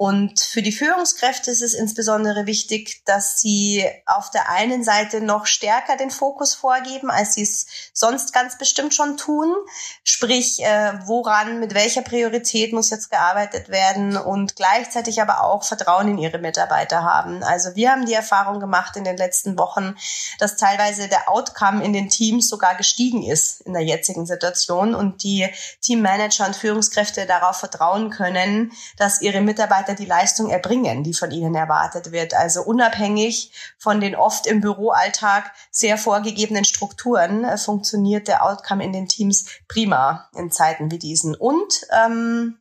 und 0.03 0.41
für 0.41 0.62
die 0.62 0.74
Führungskräfte 0.74 1.50
ist 1.50 1.62
es 1.62 1.74
insbesondere 1.74 2.45
wichtig, 2.45 3.03
dass 3.05 3.39
sie 3.39 3.89
auf 4.05 4.29
der 4.31 4.50
einen 4.50 4.83
Seite 4.83 5.22
noch 5.22 5.45
stärker 5.45 5.95
den 5.95 6.12
Fokus 6.12 6.53
vorgeben, 6.53 7.10
als 7.10 7.36
sie 7.36 7.43
es 7.43 7.67
sonst 7.93 8.33
ganz 8.33 8.57
bestimmt 8.57 8.93
schon 8.93 9.15
tun. 9.15 9.55
Sprich, 10.03 10.62
äh, 10.62 10.91
woran, 11.05 11.62
mit 11.62 11.74
welcher 11.74 12.01
Priorität 12.01 12.74
muss 12.74 12.89
jetzt 12.89 13.12
gearbeitet 13.12 13.69
werden 13.69 14.17
und 14.17 14.57
gleichzeitig 14.57 15.22
aber 15.22 15.41
auch 15.41 15.63
Vertrauen 15.63 16.10
in 16.10 16.17
ihre 16.17 16.38
Mitarbeiter 16.38 17.03
haben. 17.03 17.41
Also 17.41 17.74
wir 17.77 17.89
haben 17.89 18.05
die 18.05 18.13
Erfahrung 18.13 18.60
gemacht 18.60 18.98
in 18.98 19.05
den 19.05 19.15
letzten 19.15 19.57
Wochen, 19.57 19.95
dass 20.38 20.57
teilweise 20.57 21.07
der 21.07 21.29
Outcome 21.29 21.81
in 21.81 21.93
den 21.93 22.10
Teams 22.10 22.50
sogar 22.50 22.75
gestiegen 22.75 23.24
ist 23.24 23.62
in 23.62 23.72
der 23.72 23.83
jetzigen 23.83 24.25
Situation 24.25 24.95
und 24.95 25.24
die 25.24 25.48
Teammanager 25.79 26.45
und 26.45 26.57
Führungskräfte 26.57 27.25
darauf 27.25 27.55
vertrauen 27.55 28.10
können, 28.10 28.74
dass 28.98 29.22
ihre 29.22 29.39
Mitarbeiter 29.39 29.92
Mitarbeiter 29.93 29.95
die 29.95 30.05
Leistung 30.05 30.50
erbringen, 30.50 31.03
die 31.03 31.13
von 31.13 31.31
ihnen 31.31 31.55
erwartet 31.55 32.12
wird. 32.12 32.33
Also 32.33 32.62
unabhängig 32.62 33.51
von 33.77 34.01
den 34.01 34.15
oft 34.15 34.47
im 34.47 34.62
Büroalltag 34.62 35.51
sehr 35.71 35.97
vorgegebenen 35.97 36.65
Strukturen 36.65 37.43
äh, 37.43 37.57
funktioniert 37.57 38.27
der 38.27 38.43
Outcome 38.43 38.83
in 38.83 38.93
den 38.93 39.07
Teams 39.07 39.45
prima 39.67 40.29
in 40.35 40.51
Zeiten 40.51 40.91
wie 40.91 41.00
diesen. 41.00 41.35
Und 41.35 41.85
ähm, 41.91 42.59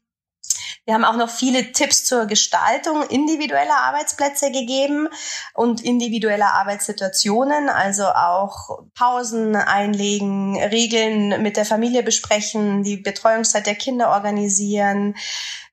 wir 0.84 0.94
haben 0.94 1.04
auch 1.04 1.16
noch 1.16 1.30
viele 1.30 1.70
Tipps 1.70 2.04
zur 2.04 2.26
Gestaltung 2.26 3.04
individueller 3.08 3.76
Arbeitsplätze 3.84 4.50
gegeben 4.50 5.08
und 5.54 5.80
individueller 5.80 6.54
Arbeitssituationen, 6.54 7.68
also 7.68 8.06
auch 8.06 8.82
Pausen 8.94 9.54
einlegen, 9.54 10.60
Regeln 10.60 11.40
mit 11.40 11.56
der 11.56 11.66
Familie 11.66 12.02
besprechen, 12.02 12.82
die 12.82 12.96
Betreuungszeit 12.96 13.66
der 13.66 13.76
Kinder 13.76 14.10
organisieren, 14.10 15.14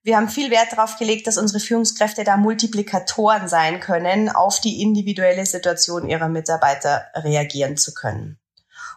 wir 0.03 0.15
haben 0.15 0.29
viel 0.29 0.49
Wert 0.49 0.71
darauf 0.71 0.97
gelegt, 0.97 1.27
dass 1.27 1.37
unsere 1.37 1.59
Führungskräfte 1.59 2.23
da 2.23 2.37
Multiplikatoren 2.37 3.47
sein 3.47 3.79
können, 3.79 4.29
auf 4.29 4.61
die 4.61 4.81
individuelle 4.81 5.45
Situation 5.45 6.07
ihrer 6.07 6.29
Mitarbeiter 6.29 7.05
reagieren 7.15 7.75
zu 7.77 7.93
können. 7.93 8.39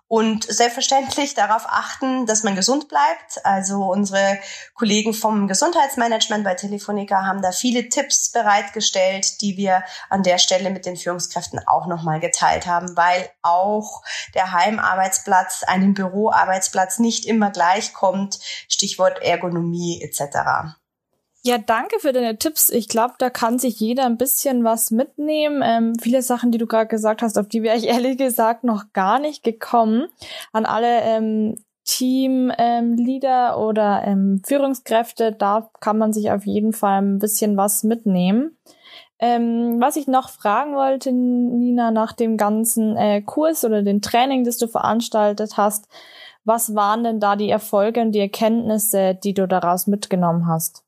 Und 0.07 0.45
selbstverständlich 0.45 1.33
darauf 1.33 1.65
achten, 1.67 2.27
dass 2.27 2.43
man 2.43 2.55
gesund 2.55 2.89
bleibt. 2.89 3.45
Also 3.45 3.83
unsere 3.91 4.39
Kollegen 4.75 5.15
vom 5.15 5.49
Gesundheitsmanagement 5.49 6.45
bei 6.45 6.55
Telefonica 6.55 7.25
haben 7.25 7.41
da 7.41 7.51
viele 7.51 7.89
Tipps 7.89 8.31
bereitgestellt, 8.31 9.41
die 9.41 9.57
wir 9.57 9.83
an 10.11 10.23
der 10.23 10.37
Stelle 10.37 10.69
mit 10.69 10.85
den 10.85 10.99
Führungskräften 10.99 11.67
auch 11.67 11.87
nochmal 11.87 12.21
geteilt 12.21 12.67
haben, 12.67 12.95
weil 12.95 13.27
auch 13.41 14.03
der 14.35 14.53
Heimarbeitsplatz 14.53 15.63
einem 15.63 15.95
Büroarbeitsplatz 15.95 16.99
nicht 16.99 17.25
immer 17.25 17.51
gleich 17.51 17.95
kommt. 17.95 18.39
Stichwort 18.69 19.23
Ergonomie 19.23 20.03
etc. 20.03 20.77
Ja, 21.45 21.59
danke 21.59 21.99
für 21.99 22.13
deine 22.13 22.39
Tipps. 22.39 22.71
Ich 22.71 22.89
glaube, 22.89 23.15
da 23.19 23.29
kann 23.29 23.59
sich 23.59 23.81
jeder 23.81 24.07
ein 24.07 24.17
bisschen 24.17 24.63
was 24.63 24.93
mitnehmen. 24.93 25.61
Ähm, 25.65 25.95
viele 26.01 26.23
Sachen, 26.23 26.53
die 26.53 26.59
du 26.59 26.67
gerade 26.67 26.87
gesagt 26.87 27.21
hast, 27.21 27.37
auf 27.37 27.49
die 27.49 27.65
wäre 27.65 27.77
ich 27.77 27.87
ehrlich 27.89 28.17
gesagt 28.17 28.63
noch 28.63 28.93
gar 28.93 29.19
nicht 29.19 29.43
gekommen. 29.43 30.07
An 30.53 30.67
alle 30.67 31.01
ähm, 31.01 31.57
Teamleader 31.85 33.55
ähm, 33.57 33.61
oder 33.61 34.03
ähm, 34.05 34.43
Führungskräfte, 34.45 35.33
da 35.33 35.69
kann 35.81 35.99
man 35.99 36.13
sich 36.13 36.31
auf 36.31 36.47
jeden 36.47 36.73
Fall 36.73 37.03
ein 37.03 37.19
bisschen 37.19 37.57
was 37.57 37.83
mitnehmen. 37.83 38.57
Ähm, 39.19 39.81
was 39.81 39.97
ich 39.97 40.07
noch 40.07 40.31
fragen 40.31 40.75
wollte, 40.77 41.11
Nina, 41.11 41.91
nach 41.91 42.13
dem 42.13 42.37
ganzen 42.37 42.97
äh, 42.97 43.21
Kurs 43.21 43.65
oder 43.65 43.83
den 43.83 44.01
Training, 44.01 44.45
das 44.45 44.59
du 44.59 44.69
veranstaltet 44.69 45.57
hast, 45.57 45.89
was 46.45 46.75
waren 46.77 47.03
denn 47.03 47.19
da 47.21 47.35
die 47.35 47.51
Erfolge 47.51 48.01
und 48.01 48.13
die 48.13 48.21
Erkenntnisse, 48.21 49.17
die 49.17 49.35
du 49.35 49.49
daraus 49.49 49.89
mitgenommen 49.89 50.47
hast? 50.47 50.85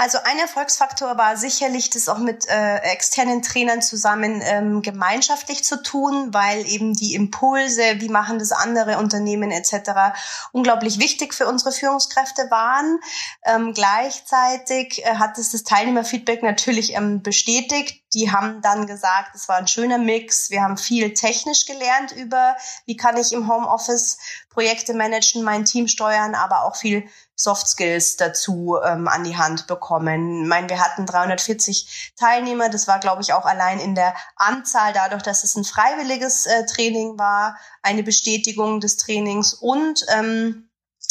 Also 0.00 0.18
ein 0.22 0.38
Erfolgsfaktor 0.38 1.18
war 1.18 1.36
sicherlich, 1.36 1.90
das 1.90 2.08
auch 2.08 2.18
mit 2.18 2.46
äh, 2.48 2.76
externen 2.76 3.42
Trainern 3.42 3.82
zusammen 3.82 4.40
ähm, 4.44 4.80
gemeinschaftlich 4.80 5.64
zu 5.64 5.82
tun, 5.82 6.32
weil 6.32 6.64
eben 6.68 6.94
die 6.94 7.14
Impulse, 7.14 7.82
wie 7.96 8.08
machen 8.08 8.38
das 8.38 8.52
andere 8.52 8.98
Unternehmen 8.98 9.50
etc. 9.50 10.16
unglaublich 10.52 11.00
wichtig 11.00 11.34
für 11.34 11.48
unsere 11.48 11.72
Führungskräfte 11.72 12.48
waren. 12.48 13.00
Ähm, 13.44 13.72
gleichzeitig 13.74 15.04
äh, 15.04 15.16
hat 15.16 15.36
es 15.36 15.50
das 15.50 15.64
Teilnehmerfeedback 15.64 16.44
natürlich 16.44 16.94
ähm, 16.94 17.24
bestätigt. 17.24 18.04
Die 18.14 18.30
haben 18.30 18.62
dann 18.62 18.86
gesagt, 18.86 19.34
es 19.34 19.48
war 19.48 19.56
ein 19.56 19.66
schöner 19.66 19.98
Mix. 19.98 20.48
Wir 20.50 20.62
haben 20.62 20.76
viel 20.76 21.12
technisch 21.12 21.66
gelernt 21.66 22.12
über, 22.12 22.56
wie 22.86 22.96
kann 22.96 23.16
ich 23.16 23.32
im 23.32 23.48
Homeoffice 23.48 24.18
Projekte 24.48 24.94
managen, 24.94 25.42
mein 25.42 25.64
Team 25.64 25.88
steuern, 25.88 26.36
aber 26.36 26.62
auch 26.62 26.76
viel 26.76 27.08
Soft 27.40 27.68
Skills 27.68 28.16
dazu 28.16 28.78
ähm, 28.84 29.06
an 29.06 29.22
die 29.22 29.36
Hand 29.36 29.68
bekommen. 29.68 30.42
Ich 30.42 30.48
meine, 30.48 30.68
wir 30.68 30.80
hatten 30.80 31.06
340 31.06 32.12
Teilnehmer. 32.18 32.68
Das 32.68 32.88
war, 32.88 32.98
glaube 32.98 33.22
ich, 33.22 33.32
auch 33.32 33.44
allein 33.44 33.78
in 33.78 33.94
der 33.94 34.14
Anzahl, 34.34 34.92
dadurch, 34.92 35.22
dass 35.22 35.44
es 35.44 35.54
ein 35.54 35.62
freiwilliges 35.62 36.46
äh, 36.46 36.66
Training 36.66 37.16
war, 37.16 37.56
eine 37.80 38.02
Bestätigung 38.02 38.80
des 38.80 38.96
Trainings 38.96 39.54
und 39.54 40.04
ähm, 40.08 40.68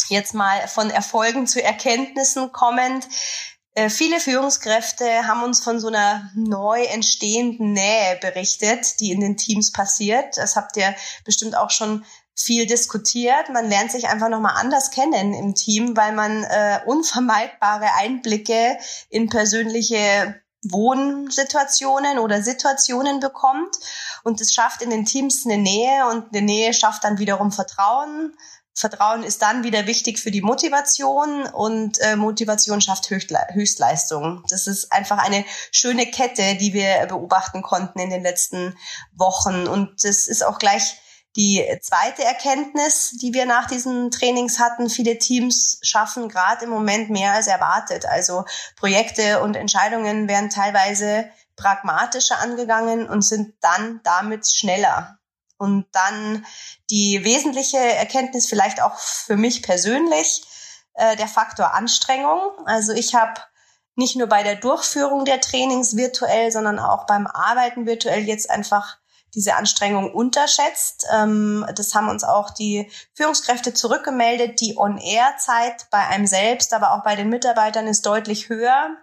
jetzt 0.08 0.34
mal 0.34 0.68
von 0.68 0.90
Erfolgen 0.90 1.46
zu 1.46 1.62
Erkenntnissen 1.62 2.52
kommend. 2.52 3.08
Äh, 3.74 3.88
viele 3.88 4.20
Führungskräfte 4.20 5.26
haben 5.26 5.42
uns 5.42 5.60
von 5.60 5.80
so 5.80 5.86
einer 5.86 6.30
neu 6.34 6.82
entstehenden 6.82 7.72
Nähe 7.72 8.18
berichtet, 8.20 9.00
die 9.00 9.12
in 9.12 9.20
den 9.20 9.38
Teams 9.38 9.72
passiert. 9.72 10.36
Das 10.36 10.56
habt 10.56 10.76
ihr 10.76 10.94
bestimmt 11.24 11.56
auch 11.56 11.70
schon 11.70 12.04
viel 12.38 12.66
diskutiert. 12.66 13.48
Man 13.50 13.68
lernt 13.68 13.90
sich 13.90 14.08
einfach 14.08 14.28
nochmal 14.28 14.54
anders 14.56 14.90
kennen 14.90 15.34
im 15.34 15.54
Team, 15.54 15.96
weil 15.96 16.12
man 16.12 16.44
äh, 16.44 16.80
unvermeidbare 16.86 17.94
Einblicke 17.98 18.78
in 19.10 19.28
persönliche 19.28 20.40
Wohnsituationen 20.62 22.18
oder 22.18 22.42
Situationen 22.42 23.18
bekommt. 23.18 23.76
Und 24.22 24.40
es 24.40 24.54
schafft 24.54 24.82
in 24.82 24.90
den 24.90 25.04
Teams 25.04 25.44
eine 25.44 25.58
Nähe 25.58 26.06
und 26.10 26.32
eine 26.32 26.42
Nähe 26.42 26.72
schafft 26.72 27.02
dann 27.04 27.18
wiederum 27.18 27.50
Vertrauen. 27.50 28.36
Vertrauen 28.72 29.24
ist 29.24 29.42
dann 29.42 29.64
wieder 29.64 29.88
wichtig 29.88 30.20
für 30.20 30.30
die 30.30 30.40
Motivation 30.40 31.42
und 31.46 31.98
äh, 31.98 32.14
Motivation 32.14 32.80
schafft 32.80 33.10
Höchstle 33.10 33.40
Höchstleistung. 33.50 34.44
Das 34.48 34.68
ist 34.68 34.92
einfach 34.92 35.18
eine 35.18 35.44
schöne 35.72 36.06
Kette, 36.06 36.54
die 36.54 36.72
wir 36.72 37.04
beobachten 37.06 37.62
konnten 37.62 37.98
in 37.98 38.10
den 38.10 38.22
letzten 38.22 38.78
Wochen. 39.16 39.66
Und 39.66 40.04
das 40.04 40.28
ist 40.28 40.44
auch 40.44 40.60
gleich 40.60 41.00
die 41.36 41.64
zweite 41.82 42.24
Erkenntnis, 42.24 43.16
die 43.20 43.32
wir 43.32 43.46
nach 43.46 43.66
diesen 43.66 44.10
Trainings 44.10 44.58
hatten, 44.58 44.90
viele 44.90 45.18
Teams 45.18 45.78
schaffen 45.82 46.28
gerade 46.28 46.64
im 46.64 46.70
Moment 46.70 47.10
mehr 47.10 47.32
als 47.32 47.46
erwartet. 47.46 48.06
Also 48.06 48.44
Projekte 48.76 49.40
und 49.42 49.54
Entscheidungen 49.54 50.28
werden 50.28 50.50
teilweise 50.50 51.30
pragmatischer 51.56 52.40
angegangen 52.40 53.08
und 53.08 53.22
sind 53.22 53.54
dann 53.60 54.00
damit 54.04 54.50
schneller. 54.50 55.18
Und 55.58 55.86
dann 55.92 56.46
die 56.90 57.24
wesentliche 57.24 57.78
Erkenntnis 57.78 58.46
vielleicht 58.46 58.80
auch 58.80 58.98
für 58.98 59.36
mich 59.36 59.62
persönlich, 59.62 60.44
äh, 60.94 61.16
der 61.16 61.28
Faktor 61.28 61.74
Anstrengung. 61.74 62.66
Also 62.66 62.92
ich 62.92 63.14
habe 63.14 63.40
nicht 63.96 64.16
nur 64.16 64.28
bei 64.28 64.42
der 64.44 64.56
Durchführung 64.56 65.24
der 65.24 65.40
Trainings 65.40 65.96
virtuell, 65.96 66.52
sondern 66.52 66.78
auch 66.78 67.06
beim 67.06 67.26
Arbeiten 67.26 67.86
virtuell 67.86 68.22
jetzt 68.22 68.48
einfach 68.50 68.98
diese 69.34 69.54
Anstrengung 69.56 70.12
unterschätzt. 70.12 71.06
Ähm, 71.12 71.66
das 71.74 71.94
haben 71.94 72.08
uns 72.08 72.24
auch 72.24 72.50
die 72.50 72.90
Führungskräfte 73.14 73.74
zurückgemeldet. 73.74 74.60
Die 74.60 74.76
On-Air-Zeit 74.76 75.86
bei 75.90 76.06
einem 76.06 76.26
selbst, 76.26 76.72
aber 76.74 76.92
auch 76.92 77.02
bei 77.02 77.16
den 77.16 77.28
Mitarbeitern 77.28 77.86
ist 77.86 78.06
deutlich 78.06 78.48
höher. 78.48 78.96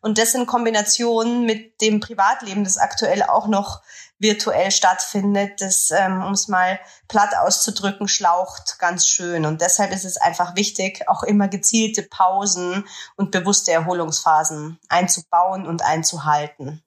Und 0.00 0.18
das 0.18 0.34
in 0.34 0.46
Kombination 0.46 1.44
mit 1.44 1.80
dem 1.80 2.00
Privatleben, 2.00 2.64
das 2.64 2.78
aktuell 2.78 3.22
auch 3.22 3.46
noch 3.46 3.82
virtuell 4.18 4.70
stattfindet, 4.70 5.60
das, 5.60 5.90
ähm, 5.90 6.22
um 6.22 6.32
es 6.32 6.46
mal 6.46 6.78
platt 7.08 7.34
auszudrücken, 7.34 8.06
schlaucht 8.06 8.78
ganz 8.78 9.08
schön. 9.08 9.46
Und 9.46 9.62
deshalb 9.62 9.92
ist 9.92 10.04
es 10.04 10.18
einfach 10.18 10.56
wichtig, 10.56 11.08
auch 11.08 11.22
immer 11.22 11.48
gezielte 11.48 12.02
Pausen 12.02 12.84
und 13.16 13.30
bewusste 13.30 13.72
Erholungsphasen 13.72 14.78
einzubauen 14.88 15.66
und 15.66 15.82
einzuhalten. 15.82 16.82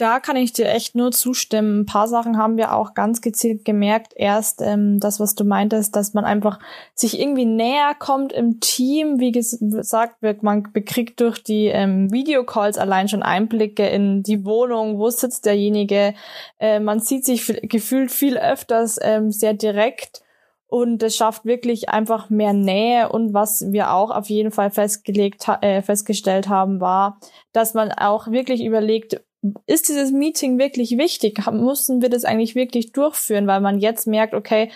Da 0.00 0.18
kann 0.18 0.36
ich 0.36 0.54
dir 0.54 0.66
echt 0.66 0.94
nur 0.94 1.12
zustimmen. 1.12 1.80
Ein 1.80 1.86
paar 1.86 2.08
Sachen 2.08 2.38
haben 2.38 2.56
wir 2.56 2.74
auch 2.74 2.94
ganz 2.94 3.20
gezielt 3.20 3.66
gemerkt. 3.66 4.14
Erst 4.16 4.62
ähm, 4.62 4.98
das, 4.98 5.20
was 5.20 5.34
du 5.34 5.44
meintest, 5.44 5.94
dass 5.94 6.14
man 6.14 6.24
einfach 6.24 6.58
sich 6.94 7.20
irgendwie 7.20 7.44
näher 7.44 7.94
kommt 7.98 8.32
im 8.32 8.60
Team. 8.60 9.20
Wie 9.20 9.30
gesagt, 9.30 10.22
wird 10.22 10.42
man 10.42 10.72
bekriegt 10.72 11.20
durch 11.20 11.44
die 11.44 11.66
ähm, 11.66 12.10
Videocalls 12.10 12.78
allein 12.78 13.08
schon 13.08 13.22
Einblicke 13.22 13.86
in 13.88 14.22
die 14.22 14.46
Wohnung, 14.46 14.96
wo 14.96 15.10
sitzt 15.10 15.44
derjenige. 15.44 16.14
Äh, 16.58 16.80
man 16.80 17.00
sieht 17.00 17.26
sich 17.26 17.60
gefühlt 17.64 18.10
viel 18.10 18.38
öfters 18.38 18.98
ähm, 19.02 19.30
sehr 19.30 19.52
direkt. 19.52 20.22
Und 20.66 21.02
es 21.02 21.14
schafft 21.14 21.44
wirklich 21.44 21.90
einfach 21.90 22.30
mehr 22.30 22.54
Nähe. 22.54 23.10
Und 23.10 23.34
was 23.34 23.70
wir 23.70 23.92
auch 23.92 24.10
auf 24.10 24.30
jeden 24.30 24.50
Fall 24.50 24.70
festgelegt, 24.70 25.46
äh, 25.60 25.82
festgestellt 25.82 26.48
haben, 26.48 26.80
war, 26.80 27.20
dass 27.52 27.74
man 27.74 27.92
auch 27.92 28.28
wirklich 28.28 28.64
überlegt, 28.64 29.20
ist 29.66 29.88
dieses 29.88 30.12
Meeting 30.12 30.58
wirklich 30.58 30.98
wichtig? 30.98 31.44
Mussten 31.50 32.02
wir 32.02 32.10
das 32.10 32.24
eigentlich 32.24 32.54
wirklich 32.54 32.92
durchführen? 32.92 33.46
Weil 33.46 33.60
man 33.60 33.78
jetzt 33.78 34.06
merkt, 34.06 34.34
okay, 34.34 34.70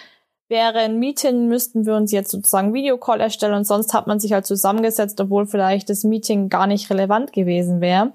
wäre 0.49 0.78
ein 0.78 0.99
Meeting, 0.99 1.49
müssten 1.49 1.87
wir 1.87 1.97
uns 1.97 2.12
jetzt 2.12 2.30
sozusagen 2.30 2.75
Videocall 2.75 3.21
erstellen 3.21 3.54
und 3.54 3.66
sonst 3.66 3.94
hat 3.94 4.06
man 4.06 4.21
sich 4.21 4.33
halt 4.33 4.47
zusammengesetzt, 4.47 5.21
obwohl 5.21 5.47
vielleicht 5.47 5.90
das 5.90 6.04
Meeting 6.04 6.49
gar 6.49 6.66
nicht 6.66 6.90
relevant 6.90 7.33
gewesen 7.33 7.80
wäre. 7.80 8.12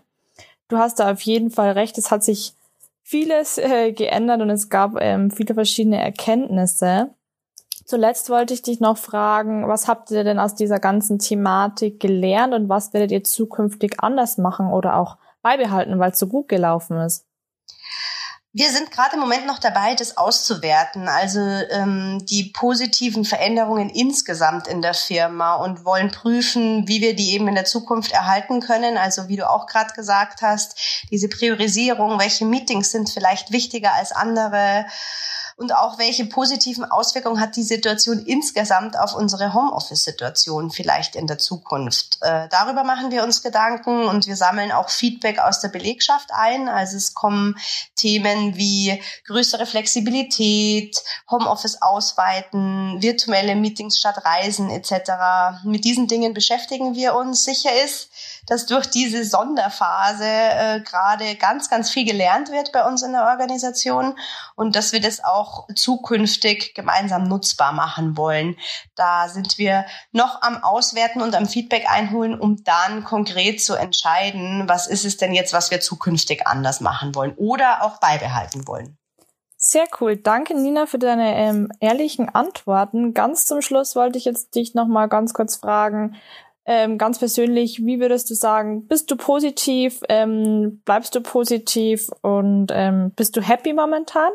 Du 0.68 0.77
hast 0.77 1.00
da 1.00 1.12
auf 1.12 1.22
jeden 1.22 1.50
Fall 1.50 1.72
recht, 1.72 1.98
es 1.98 2.12
hat 2.12 2.24
sich 2.24 2.53
vieles 3.01 3.58
äh, 3.58 3.91
geändert 3.91 4.41
und 4.41 4.51
es 4.51 4.70
gab 4.70 4.96
ähm, 5.00 5.32
viele 5.32 5.56
verschiedene 5.56 6.00
Erkenntnisse. 6.00 7.10
Zuletzt 7.86 8.29
wollte 8.29 8.53
ich 8.53 8.62
dich 8.62 8.79
noch 8.79 8.98
fragen, 8.98 9.68
was 9.68 9.88
habt 9.88 10.12
ihr 10.12 10.24
denn 10.24 10.38
aus 10.38 10.53
dieser 10.53 10.79
ganzen 10.79 11.18
Thematik 11.18 12.00
gelernt 12.00 12.53
und 12.53 12.70
was 12.70 12.94
werdet 12.94 13.12
ihr 13.12 13.24
zukünftig 13.24 13.96
anders 13.98 14.38
machen 14.38 14.68
oder 14.68 14.98
auch 14.98 15.18
beibehalten, 15.41 16.00
weil 16.00 16.12
es 16.12 16.19
so 16.19 16.27
gut 16.27 16.48
gelaufen 16.48 16.97
ist? 16.99 17.25
Wir 18.52 18.71
sind 18.71 18.89
gerade 18.89 19.13
im 19.13 19.19
Moment 19.19 19.45
noch 19.45 19.60
dabei, 19.60 19.93
das 19.93 20.17
auszuwerten, 20.17 21.08
also 21.08 21.39
ähm, 21.39 22.25
die 22.25 22.45
positiven 22.45 23.23
Veränderungen 23.23 23.91
insgesamt 23.91 24.67
in 24.67 24.82
der 24.82 24.95
Firma 24.95 25.54
und 25.58 25.86
wollen 25.86 26.10
prüfen, 26.10 26.88
wie 26.88 26.99
wir 26.99 27.15
die 27.15 27.34
eben 27.34 27.47
in 27.47 27.54
der 27.54 27.65
Zukunft 27.65 28.12
erhalten 28.12 28.60
können. 28.60 28.97
Also 28.97 29.28
wie 29.28 29.36
du 29.36 29.47
auch 29.47 29.67
gerade 29.67 29.93
gesagt 29.93 30.41
hast, 30.41 31.06
diese 31.12 31.30
Priorisierung, 31.30 32.17
welche 32.17 32.45
Meetings 32.45 32.89
sind 32.89 33.12
vielleicht 33.12 33.52
wichtiger 33.52 33.93
als 33.93 34.12
andere 34.12 34.88
und 35.60 35.76
auch 35.76 35.98
welche 35.98 36.26
positiven 36.26 36.86
Auswirkungen 36.86 37.41
hat 37.41 37.58
die 37.58 37.63
Situation 37.63 38.19
insgesamt 38.26 38.98
auf 38.98 39.13
unsere 39.13 39.54
Homeoffice-Situation 39.54 40.72
vielleicht 40.72 41.17
in 41.17 41.28
der 41.28 41.38
Zukunft. 41.38 42.17
Äh, 42.22 42.48
darüber 42.50 42.86
machen 42.86 43.12
wir 43.12 43.26
uns 43.26 43.43
Gedanken 43.43 44.06
und 44.06 44.26
wir 44.26 44.38
sammeln 44.38 44.72
auch 44.72 44.89
Feedback 44.89 45.39
aus 45.39 45.60
der 45.60 45.67
Belegschaft 45.67 46.30
ein. 46.32 46.69
Also 46.69 46.95
es 46.95 47.13
kommen 47.13 47.58
Themen 47.98 48.56
wie 48.56 49.04
größere 49.28 49.65
Flexibilität, 49.65 50.95
Homeoffice 51.30 51.82
ausweiten, 51.82 53.02
virtuelle 53.02 53.58
Meetings 53.58 54.00
statt 54.00 54.24
Reisen 54.24 54.69
etc. 54.69 55.62
Mit 55.65 55.84
diesen 55.84 56.08
Dingen 56.08 56.34
beschäftigen 56.34 56.95
wir 56.95 57.15
uns. 57.15 57.43
Sicher 57.43 57.72
ist, 57.84 58.10
dass 58.49 58.65
durch 58.65 58.88
diese 58.88 59.23
Sonderphase 59.23 60.25
äh, 60.25 60.81
gerade 60.81 61.35
ganz, 61.35 61.69
ganz 61.69 61.91
viel 61.91 62.05
gelernt 62.05 62.51
wird 62.51 62.71
bei 62.71 62.85
uns 62.85 63.03
in 63.03 63.12
der 63.12 63.25
Organisation 63.25 64.17
und 64.55 64.75
dass 64.75 64.91
wir 64.91 64.99
das 64.99 65.23
auch 65.23 65.67
zukünftig 65.75 66.73
gemeinsam 66.73 67.23
nutzbar 67.23 67.71
machen 67.71 68.17
wollen. 68.17 68.57
Da 68.95 69.29
sind 69.29 69.57
wir 69.57 69.85
noch 70.12 70.41
am 70.41 70.63
Auswerten 70.63 71.21
und 71.21 71.35
am 71.35 71.47
Feedback 71.47 71.85
einholen, 71.89 72.39
um 72.39 72.63
dann 72.63 73.03
konkret 73.03 73.62
zu 73.62 73.75
entscheiden, 73.75 74.67
was 74.67 74.88
ist 74.88 75.05
es 75.05 75.17
denn 75.17 75.33
jetzt, 75.33 75.53
was 75.53 75.71
wir 75.71 75.79
zukünftig 75.79 76.47
anders 76.47 76.81
machen 76.81 77.13
wollen 77.15 77.33
oder 77.38 77.83
auch 77.83 77.99
beibehalten 77.99 78.67
wollen. 78.67 78.97
Sehr 79.62 79.88
cool. 79.99 80.15
Danke, 80.15 80.55
Nina, 80.55 80.85
für 80.85 80.99
deine 80.99 81.35
ähm, 81.35 81.69
ehrlichen 81.81 82.29
Antworten. 82.29 83.13
Ganz 83.13 83.45
zum 83.45 83.62
Schluss 83.62 83.93
wollte 83.93 84.17
ich 84.17 84.23
jetzt 84.23 84.55
dich 84.55 84.73
noch 84.73 84.88
mal 84.88 85.07
ganz 85.07 85.33
kurz 85.33 85.57
fragen, 85.57 86.15
ähm, 86.71 86.99
ganz 86.99 87.17
persönlich, 87.17 87.84
wie 87.84 87.99
würdest 87.99 88.29
du 88.29 88.36
sagen, 88.36 88.86
bist 88.86 89.10
du 89.10 89.15
positiv, 89.15 90.01
ähm, 90.08 90.84
bleibst 90.86 91.15
du 91.15 91.21
positiv 91.21 92.10
und 92.21 92.67
ähm, 92.71 93.12
bist 93.15 93.36
du 93.36 93.41
happy 93.41 93.73
momentan? 93.73 94.29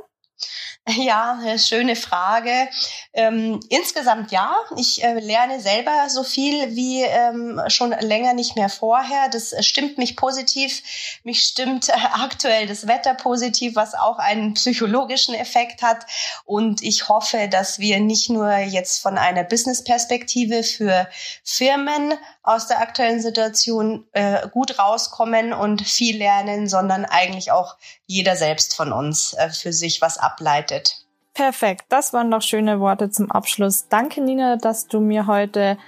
Ja, 0.96 1.40
schöne 1.58 1.96
Frage. 1.96 2.68
Ähm, 3.14 3.60
insgesamt 3.70 4.32
ja. 4.32 4.54
Ich 4.76 5.02
äh, 5.02 5.18
lerne 5.18 5.60
selber 5.60 6.08
so 6.08 6.24
viel 6.24 6.76
wie 6.76 7.02
ähm, 7.02 7.60
schon 7.68 7.90
länger 7.90 8.34
nicht 8.34 8.56
mehr 8.56 8.68
vorher. 8.68 9.28
Das 9.30 9.54
stimmt 9.64 9.96
mich 9.96 10.16
positiv. 10.16 10.82
Mich 11.24 11.42
stimmt 11.42 11.90
aktuell 12.20 12.66
das 12.66 12.86
Wetter 12.86 13.14
positiv, 13.14 13.76
was 13.76 13.94
auch 13.94 14.18
einen 14.18 14.54
psychologischen 14.54 15.34
Effekt 15.34 15.82
hat. 15.82 16.04
Und 16.44 16.82
ich 16.82 17.08
hoffe, 17.08 17.48
dass 17.48 17.78
wir 17.78 18.00
nicht 18.00 18.28
nur 18.28 18.54
jetzt 18.56 19.00
von 19.00 19.16
einer 19.16 19.44
Business-Perspektive 19.44 20.62
für 20.62 21.08
Firmen 21.42 22.14
aus 22.44 22.66
der 22.66 22.80
aktuellen 22.80 23.20
Situation 23.20 24.06
äh, 24.12 24.46
gut 24.50 24.78
rauskommen 24.78 25.52
und 25.52 25.82
viel 25.82 26.18
lernen, 26.18 26.68
sondern 26.68 27.06
eigentlich 27.06 27.50
auch 27.50 27.76
jeder 28.06 28.36
selbst 28.36 28.76
von 28.76 28.92
uns 28.92 29.32
äh, 29.32 29.48
für 29.48 29.72
sich 29.72 30.00
was 30.02 30.18
ableitet. 30.18 31.04
Perfekt, 31.32 31.86
das 31.88 32.12
waren 32.12 32.30
doch 32.30 32.42
schöne 32.42 32.78
Worte 32.78 33.10
zum 33.10 33.30
Abschluss. 33.30 33.88
Danke, 33.88 34.20
Nina, 34.20 34.56
dass 34.56 34.86
du 34.86 35.00
mir 35.00 35.26
heute 35.26 35.78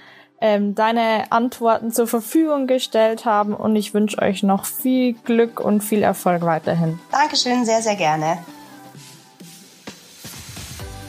ähm, 0.41 0.75
deine 0.75 1.31
Antworten 1.31 1.91
zur 1.91 2.07
Verfügung 2.07 2.67
gestellt 2.67 3.25
haben 3.25 3.53
und 3.53 3.75
ich 3.75 3.93
wünsche 3.93 4.19
euch 4.21 4.43
noch 4.43 4.65
viel 4.65 5.13
Glück 5.13 5.59
und 5.59 5.81
viel 5.81 6.03
Erfolg 6.03 6.41
weiterhin. 6.41 6.99
Dankeschön, 7.11 7.65
sehr, 7.65 7.81
sehr 7.81 7.95
gerne. 7.95 8.39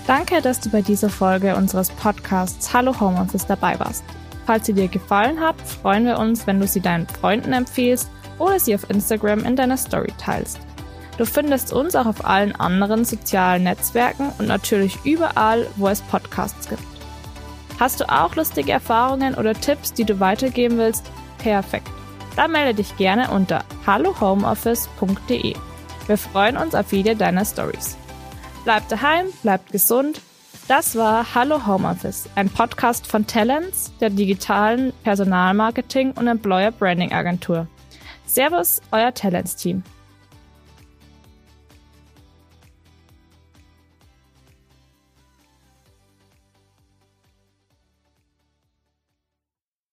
Danke, 0.07 0.41
dass 0.41 0.61
du 0.61 0.71
bei 0.71 0.83
dieser 0.83 1.11
Folge 1.11 1.57
unseres 1.57 1.91
Podcasts 1.91 2.73
Hallo 2.73 2.99
Homeoffice 3.01 3.47
dabei 3.47 3.79
warst. 3.79 4.05
Falls 4.49 4.65
sie 4.65 4.73
dir 4.73 4.89
gefallen 4.89 5.41
hat, 5.41 5.61
freuen 5.61 6.07
wir 6.07 6.19
uns, 6.19 6.47
wenn 6.47 6.59
du 6.59 6.67
sie 6.67 6.81
deinen 6.81 7.07
Freunden 7.07 7.53
empfiehlst 7.53 8.09
oder 8.39 8.59
sie 8.59 8.75
auf 8.75 8.89
Instagram 8.89 9.45
in 9.45 9.57
deiner 9.57 9.77
Story 9.77 10.11
teilst. 10.17 10.59
Du 11.19 11.27
findest 11.27 11.71
uns 11.71 11.95
auch 11.95 12.07
auf 12.07 12.25
allen 12.25 12.57
anderen 12.57 13.05
sozialen 13.05 13.65
Netzwerken 13.65 14.33
und 14.39 14.49
natürlich 14.49 14.97
überall, 15.05 15.67
wo 15.77 15.89
es 15.89 16.01
Podcasts 16.01 16.67
gibt. 16.67 16.83
Hast 17.79 18.01
du 18.01 18.11
auch 18.11 18.37
lustige 18.37 18.73
Erfahrungen 18.73 19.35
oder 19.35 19.53
Tipps, 19.53 19.93
die 19.93 20.07
du 20.07 20.19
weitergeben 20.19 20.79
willst? 20.79 21.05
Perfekt. 21.37 21.91
Dann 22.35 22.53
melde 22.53 22.73
dich 22.73 22.97
gerne 22.97 23.31
unter 23.31 23.67
hallohomeoffice.de. 23.87 25.57
Wir 26.07 26.17
freuen 26.17 26.57
uns 26.57 26.75
auf 26.75 26.91
jede 26.95 27.17
deiner 27.17 27.45
Stories. 27.45 27.99
Bleibt 28.65 28.91
daheim, 28.91 29.27
bleibt 29.43 29.73
gesund. 29.73 30.23
Das 30.69 30.97
war 30.97 31.35
Hallo 31.35 31.67
Homeoffice, 31.67 32.29
ein 32.35 32.51
Podcast 32.51 33.07
von 33.07 33.27
Talents, 33.27 33.91
der 34.03 34.11
digitalen 34.11 34.93
Personalmarketing 35.03 36.13
und 36.13 36.29
Employer 36.29 36.73
Branding 36.73 37.11
Agentur. 37.11 37.67
Servus, 38.27 38.83
euer 38.91 39.15
Talents-Team. 39.15 39.83